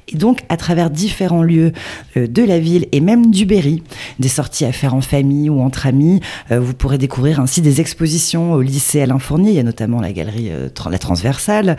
Et 0.08 0.16
donc 0.16 0.40
à 0.48 0.56
travers 0.56 0.90
différents 0.90 1.42
lieux 1.42 1.72
euh, 2.16 2.26
de 2.26 2.42
la 2.42 2.58
ville 2.58 2.86
et 2.92 3.00
même 3.00 3.30
du 3.30 3.46
Berry, 3.46 3.82
des 4.18 4.28
sorties 4.28 4.64
à 4.64 4.72
faire 4.72 4.94
en 4.94 5.00
famille 5.00 5.50
ou 5.50 5.60
entre 5.60 5.86
amis, 5.86 6.20
euh, 6.50 6.60
vous 6.60 6.74
pourrez 6.74 6.98
découvrir 6.98 7.40
ainsi 7.40 7.60
des 7.60 7.80
expositions 7.80 8.52
au 8.52 8.62
lycée 8.62 9.00
Alain 9.02 9.18
Fournier, 9.18 9.50
il 9.50 9.56
y 9.56 9.60
a 9.60 9.64
notamment 9.64 10.00
la 10.00 10.12
galerie 10.12 10.50
La 10.90 10.98
Transversale, 10.98 11.70
euh, 11.70 11.74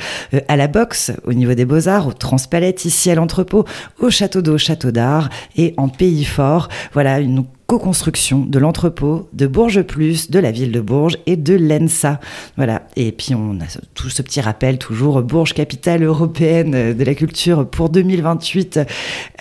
à 0.47 0.55
la 0.55 0.67
boxe 0.67 1.11
au 1.23 1.33
niveau 1.33 1.53
des 1.53 1.65
Beaux-Arts, 1.65 2.07
au 2.07 2.13
Transpalette 2.13 2.85
ici 2.85 3.09
à 3.11 3.15
l'entrepôt, 3.15 3.65
au 3.99 4.09
Château 4.09 4.41
d'eau, 4.41 4.57
Château 4.57 4.91
d'Art 4.91 5.29
et 5.55 5.73
en 5.77 5.89
Pays 5.89 6.25
Fort. 6.25 6.69
Voilà 6.93 7.19
une 7.19 7.45
co-construction 7.71 8.45
de 8.45 8.59
l'entrepôt 8.59 9.29
de 9.31 9.47
Bourges 9.47 9.83
Plus, 9.83 10.29
de 10.29 10.39
la 10.39 10.51
ville 10.51 10.73
de 10.73 10.81
Bourges 10.81 11.17
et 11.25 11.37
de 11.37 11.53
l'ENSA. 11.53 12.19
Voilà. 12.57 12.81
Et 12.97 13.13
puis 13.13 13.33
on 13.33 13.61
a 13.61 13.79
tout 13.93 14.09
ce 14.09 14.21
petit 14.21 14.41
rappel 14.41 14.77
toujours 14.77 15.21
Bourges 15.21 15.53
capitale 15.53 16.03
européenne 16.03 16.93
de 16.93 17.03
la 17.05 17.15
culture 17.15 17.65
pour 17.65 17.87
2028. 17.87 18.81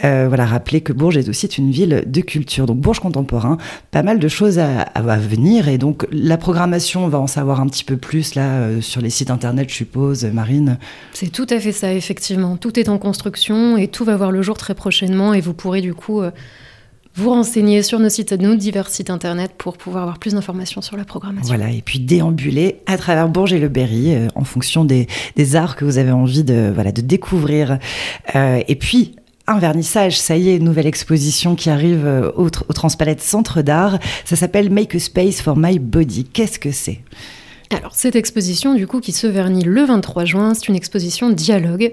Euh, 0.05 0.27
voilà, 0.29 0.47
rappeler 0.47 0.81
que 0.81 0.93
Bourges 0.93 1.17
est 1.17 1.29
aussi 1.29 1.47
une 1.47 1.73
ville 1.73 2.05
de 2.07 2.21
culture. 2.21 2.67
Donc 2.67 2.79
Bourges 2.79 3.01
contemporain, 3.01 3.59
pas 3.91 4.05
mal 4.05 4.21
de 4.21 4.29
choses 4.29 4.61
à, 4.61 4.85
venir 5.19 5.67
et 5.67 5.77
donc 5.77 6.07
la 6.13 6.37
programmation, 6.37 7.05
on 7.05 7.09
va 7.09 7.19
en 7.19 7.27
savoir 7.27 7.61
un 7.61 7.67
petit 7.67 7.83
peu 7.83 7.97
plus 7.97 8.37
là 8.37 8.61
euh, 8.61 8.81
sur 8.81 9.01
les 9.01 9.11
sites 9.11 9.33
internet, 9.33 9.69
je 9.69 9.75
suppose, 9.75 10.25
Marine. 10.27 10.79
C'est 11.15 11.33
tout 11.33 11.49
à 11.51 11.59
fait 11.59 11.73
ça, 11.73 11.93
effectivement. 11.93 12.57
Tout 12.57 12.79
est 12.79 12.89
en 12.89 12.99
construction 12.99 13.77
et 13.77 13.89
tout 13.89 14.05
va 14.05 14.17
voir 14.17 14.31
le 14.31 14.41
jour 14.41 14.57
très 14.57 14.77
prochainement 14.77 15.35
et 15.35 15.41
vous 15.41 15.53
pourrez 15.53 15.81
du 15.81 15.95
coup 15.95 16.23
euh, 16.23 16.31
vous 17.21 17.31
renseigner 17.31 17.83
sur 17.83 17.99
nos 17.99 18.09
sites, 18.09 18.33
nos 18.33 18.55
divers 18.55 18.89
sites 18.89 19.11
internet 19.11 19.53
pour 19.59 19.77
pouvoir 19.77 20.05
avoir 20.05 20.19
plus 20.19 20.35
d'informations 20.35 20.81
sur 20.81 20.97
la 20.97 21.05
programmation. 21.05 21.55
Voilà, 21.55 21.71
et 21.71 21.83
puis 21.83 22.01
déambuler 22.01 22.81
à 22.87 22.97
travers 22.97 23.29
Bourges 23.29 23.53
et 23.53 23.59
le 23.59 23.69
Berry 23.69 24.15
euh, 24.15 24.29
en 24.35 24.45
fonction 24.45 24.85
des, 24.85 25.07
des, 25.37 25.57
arts 25.57 25.77
que 25.77 25.85
vous 25.85 25.99
avez 25.99 26.11
envie 26.11 26.45
de, 26.45 26.73
voilà, 26.75 26.93
de 26.93 27.03
découvrir. 27.03 27.79
Euh, 28.35 28.63
et 28.67 28.77
puis, 28.77 29.17
un 29.47 29.59
vernissage, 29.59 30.19
ça 30.19 30.37
y 30.37 30.51
est, 30.51 30.59
nouvelle 30.59 30.87
exposition 30.87 31.57
qui 31.57 31.69
arrive 31.69 32.07
au, 32.37 32.47
au 32.47 32.73
Transpalette 32.73 33.21
Centre 33.21 33.63
d'Art. 33.63 33.99
Ça 34.25 34.37
s'appelle 34.37 34.71
Make 34.71 34.95
a 34.95 35.01
Space 35.01 35.43
for 35.43 35.57
My 35.57 35.79
Body. 35.79 36.25
Qu'est-ce 36.25 36.59
que 36.59 36.71
c'est? 36.71 37.01
Alors, 37.71 37.95
cette 37.95 38.17
exposition, 38.17 38.75
du 38.75 38.87
coup, 38.87 39.01
qui 39.01 39.13
se 39.13 39.27
vernit 39.27 39.63
le 39.63 39.85
23 39.85 40.25
juin, 40.25 40.55
c'est 40.55 40.69
une 40.69 40.77
exposition 40.77 41.31
dialogue 41.31 41.93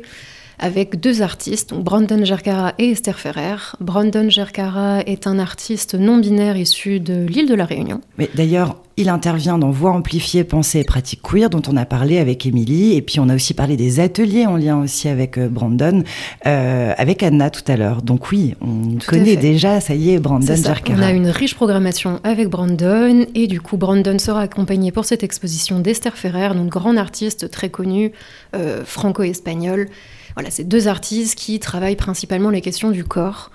avec 0.59 0.99
deux 0.99 1.21
artistes, 1.21 1.69
donc 1.69 1.83
Brandon 1.83 2.23
Gercara 2.25 2.73
et 2.79 2.91
Esther 2.91 3.19
Ferrer. 3.19 3.57
Brandon 3.79 4.29
Gercara 4.29 5.01
est 5.01 5.27
un 5.27 5.37
artiste 5.37 5.95
non 5.95 6.17
binaire 6.17 6.57
issu 6.57 6.99
de 6.99 7.25
l'île 7.25 7.47
de 7.47 7.53
la 7.53 7.65
Réunion. 7.65 8.01
Mais 8.17 8.29
d'ailleurs, 8.33 8.77
il 8.99 9.09
intervient 9.09 9.59
dans 9.59 9.69
Voix 9.69 9.91
amplifiée, 9.91 10.43
pensée 10.43 10.79
et 10.79 10.83
pratique 10.83 11.21
queer, 11.21 11.51
dont 11.51 11.61
on 11.67 11.77
a 11.77 11.85
parlé 11.85 12.17
avec 12.17 12.47
Émilie, 12.47 12.95
et 12.95 13.03
puis 13.03 13.19
on 13.19 13.29
a 13.29 13.35
aussi 13.35 13.53
parlé 13.53 13.77
des 13.77 13.99
ateliers 13.99 14.47
en 14.47 14.57
lien 14.57 14.81
aussi 14.81 15.07
avec 15.07 15.37
Brandon, 15.37 16.03
euh, 16.47 16.93
avec 16.97 17.21
Anna 17.21 17.51
tout 17.51 17.71
à 17.71 17.77
l'heure. 17.77 18.01
Donc 18.01 18.31
oui, 18.31 18.55
on 18.59 18.95
tout 18.95 19.07
connaît 19.07 19.35
déjà, 19.35 19.79
ça 19.79 19.93
y 19.93 20.09
est, 20.09 20.19
Brandon 20.19 20.55
Gercara. 20.55 20.99
On 20.99 21.03
a 21.03 21.11
une 21.11 21.29
riche 21.29 21.53
programmation 21.53 22.19
avec 22.23 22.49
Brandon, 22.49 23.27
et 23.35 23.45
du 23.45 23.61
coup, 23.61 23.77
Brandon 23.77 24.17
sera 24.17 24.41
accompagné 24.41 24.91
pour 24.91 25.05
cette 25.05 25.21
exposition 25.21 25.79
d'Esther 25.79 26.17
Ferrer, 26.17 26.55
donc 26.55 26.69
grande 26.69 26.97
artiste 26.97 27.51
très 27.51 27.69
connue, 27.69 28.11
euh, 28.55 28.83
franco-espagnole. 28.83 29.89
Voilà, 30.37 30.51
c'est 30.51 30.65
deux 30.65 30.87
artistes 30.87 31.33
qui 31.33 31.59
travaillent 31.59 31.95
principalement 31.95 32.51
les 32.51 32.61
questions 32.61 32.91
du 32.91 33.03
corps. 33.03 33.49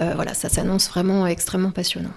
Euh, 0.00 0.14
voilà, 0.16 0.34
ça 0.34 0.48
s'annonce 0.48 0.88
vraiment 0.88 1.28
extrêmement 1.28 1.70
passionnant. 1.70 2.10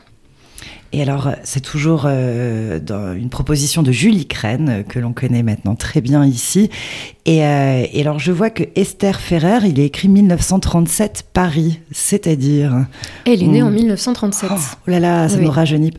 Et 0.93 1.02
alors, 1.02 1.32
c'est 1.43 1.60
toujours 1.60 2.04
euh, 2.06 2.80
dans 2.80 3.13
une 3.13 3.30
proposition 3.30 3.84
de 3.84 3.91
Julie 3.91 4.26
Crène, 4.26 4.69
euh, 4.69 4.84
que 4.84 5.00
l'on 5.00 5.12
connaît 5.12 5.43
maintenant 5.43 5.76
très 5.76 6.00
bien 6.00 6.26
ici. 6.26 6.69
Et, 7.26 7.45
euh, 7.45 7.86
et, 7.91 8.02
alors, 8.02 8.19
je 8.19 8.32
vois 8.32 8.50
que 8.50 8.63
Esther 8.76 9.19
Ferrer, 9.19 9.67
il 9.67 9.82
est 9.82 9.86
écrit 9.86 10.08
1937 10.08 11.26
Paris, 11.34 11.82
c'est-à-dire. 11.91 12.86
Elle 13.26 13.43
est 13.43 13.47
née 13.47 13.62
en 13.62 13.69
1937. 13.69 14.50
Oh, 14.54 14.56
oh 14.56 14.89
là 14.89 15.02
là, 15.02 15.28
ça 15.28 15.38
oui. 15.38 15.43
nous 15.45 15.52
rajeunit. 15.52 15.91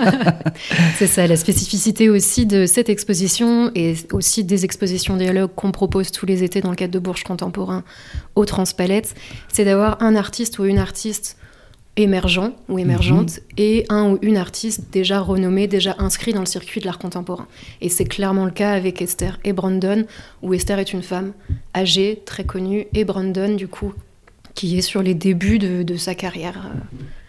c'est 0.98 1.08
ça, 1.08 1.26
la 1.26 1.36
spécificité 1.36 2.08
aussi 2.08 2.46
de 2.46 2.66
cette 2.66 2.88
exposition 2.88 3.72
et 3.74 3.94
aussi 4.12 4.44
des 4.44 4.64
expositions 4.64 5.16
dialogues 5.16 5.50
qu'on 5.56 5.72
propose 5.72 6.12
tous 6.12 6.24
les 6.24 6.44
étés 6.44 6.60
dans 6.60 6.70
le 6.70 6.76
cadre 6.76 6.92
de 6.92 7.00
Bourges 7.00 7.24
Contemporain 7.24 7.82
au 8.36 8.44
Transpalette, 8.44 9.16
c'est 9.52 9.64
d'avoir 9.64 10.00
un 10.00 10.14
artiste 10.14 10.60
ou 10.60 10.66
une 10.66 10.78
artiste 10.78 11.36
émergent 11.98 12.52
ou 12.68 12.78
émergente 12.78 13.38
mmh. 13.38 13.42
et 13.58 13.84
un 13.90 14.12
ou 14.12 14.18
une 14.22 14.36
artiste 14.36 14.84
déjà 14.92 15.20
renommée, 15.20 15.66
déjà 15.66 15.96
inscrit 15.98 16.32
dans 16.32 16.40
le 16.40 16.46
circuit 16.46 16.80
de 16.80 16.86
l'art 16.86 16.98
contemporain. 16.98 17.46
Et 17.80 17.88
c'est 17.88 18.04
clairement 18.04 18.44
le 18.44 18.50
cas 18.50 18.72
avec 18.72 19.02
Esther 19.02 19.38
et 19.44 19.52
Brandon, 19.52 20.06
où 20.42 20.54
Esther 20.54 20.78
est 20.78 20.92
une 20.92 21.02
femme 21.02 21.32
âgée, 21.74 22.22
très 22.24 22.44
connue, 22.44 22.86
et 22.94 23.04
Brandon, 23.04 23.54
du 23.54 23.68
coup, 23.68 23.92
qui 24.54 24.78
est 24.78 24.82
sur 24.82 25.02
les 25.02 25.14
débuts 25.14 25.58
de, 25.58 25.82
de 25.82 25.96
sa 25.96 26.14
carrière. 26.14 26.70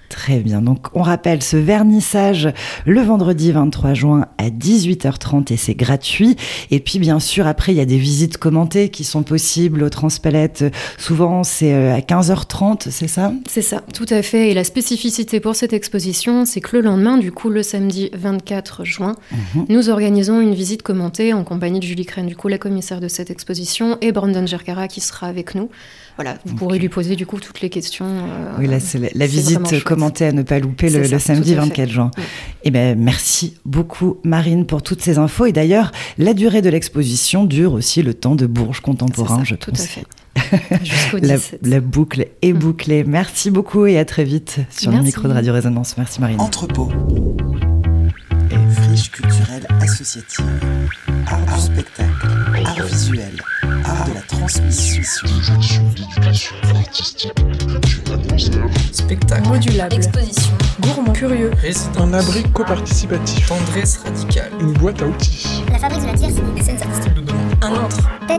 Très 0.10 0.40
bien. 0.40 0.62
Donc, 0.62 0.88
on 0.96 1.04
rappelle 1.04 1.44
ce 1.44 1.56
vernissage 1.56 2.50
le 2.86 3.02
vendredi 3.02 3.52
23 3.52 3.94
juin 3.94 4.26
à 4.40 4.50
18h30 4.50 5.54
et 5.54 5.58
c'est 5.58 5.76
gratuit. 5.76 6.36
Et 6.72 6.80
puis, 6.80 6.98
bien 6.98 7.20
sûr, 7.20 7.46
après, 7.46 7.74
il 7.74 7.78
y 7.78 7.82
a 7.82 7.86
des 7.86 8.00
visites 8.00 8.40
commentées 8.40 8.90
qui 8.90 9.04
sont 9.04 9.22
possibles 9.22 9.84
au 9.84 9.90
Transpalette. 9.90 10.66
Souvent, 10.98 11.44
c'est 11.44 11.74
à 11.74 12.00
15h30, 12.00 12.90
c'est 12.90 13.08
ça? 13.08 13.32
C'est 13.48 13.62
ça, 13.62 13.84
tout 13.94 14.08
à 14.10 14.24
fait. 14.24 14.50
Et 14.50 14.54
la 14.56 14.64
spécificité 14.64 15.40
pour 15.40 15.56
cette 15.56 15.74
exposition, 15.74 16.46
c'est 16.46 16.60
que 16.60 16.76
le 16.76 16.82
lendemain, 16.82 17.20
du 17.20 17.32
coup, 17.32 17.50
le 17.50 17.62
samedi 17.62 18.10
24 18.14 18.86
juin, 18.86 19.16
mmh. 19.32 19.62
nous 19.70 19.90
organisons 19.90 20.42
une 20.42 20.56
visite 20.56 20.82
commentée 20.82 21.34
en 21.34 21.44
compagnie 21.44 21.80
de 21.80 21.86
Julie 21.86 22.06
Crène, 22.06 22.28
du 22.28 22.36
coup, 22.36 22.48
la 22.48 22.58
commissaire 22.58 23.00
de 23.00 23.08
cette 23.08 23.30
exposition, 23.30 23.98
et 24.02 24.12
Brandon 24.12 24.46
Gercara 24.48 24.88
qui 24.88 25.02
sera 25.02 25.28
avec 25.28 25.54
nous. 25.54 25.70
Voilà, 26.16 26.38
vous 26.44 26.56
pourrez 26.56 26.80
lui 26.80 26.90
poser 26.90 27.16
du 27.16 27.26
coup 27.26 27.40
toutes 27.40 27.62
les 27.62 27.70
questions. 27.70 28.06
Euh, 28.06 28.52
oui, 28.60 28.68
là, 28.68 28.82
c'est 28.82 29.00
la, 29.00 29.08
la 29.14 29.26
visite 29.26 29.60
commentée 29.86 29.99
commenter 30.00 30.26
à 30.26 30.32
ne 30.32 30.42
pas 30.42 30.60
louper 30.60 30.90
le, 30.90 31.04
C'est 31.04 31.10
ça, 31.10 31.16
le 31.16 31.20
samedi 31.20 31.54
tout 31.54 31.60
à 31.60 31.64
fait. 31.64 31.70
24 31.70 31.90
juin. 31.90 32.12
Eh 32.64 32.72
ben, 32.72 32.98
merci 33.00 33.56
beaucoup, 33.66 34.18
Marine, 34.24 34.66
pour 34.66 34.82
toutes 34.82 35.02
ces 35.02 35.18
infos. 35.18 35.46
Et 35.46 35.52
d'ailleurs, 35.52 35.92
la 36.18 36.34
durée 36.34 36.62
de 36.62 36.70
l'exposition 36.70 37.46
dure 37.46 37.74
aussi 37.74 38.02
le 38.02 38.14
temps 38.14 38.36
de 38.36 38.46
Bourges 38.46 38.82
contemporain, 38.82 39.40
ça, 39.40 39.44
je 39.44 39.56
tout 39.56 39.72
pense. 39.72 39.82
à 39.82 39.86
fait. 39.88 40.06
Jusqu'au 40.84 41.18
La, 41.22 41.36
17. 41.38 41.60
la 41.64 41.80
boucle 41.80 42.28
est 42.42 42.54
bouclée. 42.54 43.04
Merci 43.04 43.52
beaucoup 43.52 43.86
et 43.86 43.98
à 44.00 44.06
très 44.06 44.24
vite 44.24 44.60
sur 44.70 44.92
le 44.92 45.02
micro 45.02 45.28
de 45.28 45.34
Radio 45.34 45.54
Résonance. 45.54 45.96
Merci, 45.98 46.22
Marine. 46.22 46.40
Entrepôt. 46.40 46.90
Friche 48.72 49.12
culturelle 49.12 49.68
associative. 49.82 50.46
Art 51.28 51.40
du 51.54 51.60
spectacle. 51.62 52.10
Art 52.66 52.82
visuel. 52.86 53.42
Art 53.86 54.06
de 54.08 54.14
la 54.14 54.22
transmission. 54.22 55.04
Spectacle. 58.92 59.48
Modulable. 59.48 59.96
Exposition. 59.96 60.54
Gourmand. 60.80 61.14
Curieux. 61.14 61.52
Résidence. 61.62 61.98
Un 61.98 62.14
abri 62.14 62.44
coparticipatif. 62.54 63.48
Tendresse 63.48 63.98
radicale. 64.04 64.52
Une 64.60 64.74
boîte 64.74 65.02
à 65.02 65.06
outils. 65.08 65.64
La 65.72 65.80
fabrique 65.80 66.02
de 66.02 66.08
la 66.08 66.14
tierce 66.14 66.34
des 66.34 66.62
scènes 66.62 66.82
artistiques. 66.82 67.14
Un 67.62 67.72
autre. 67.72 67.98
Tête 68.28 68.39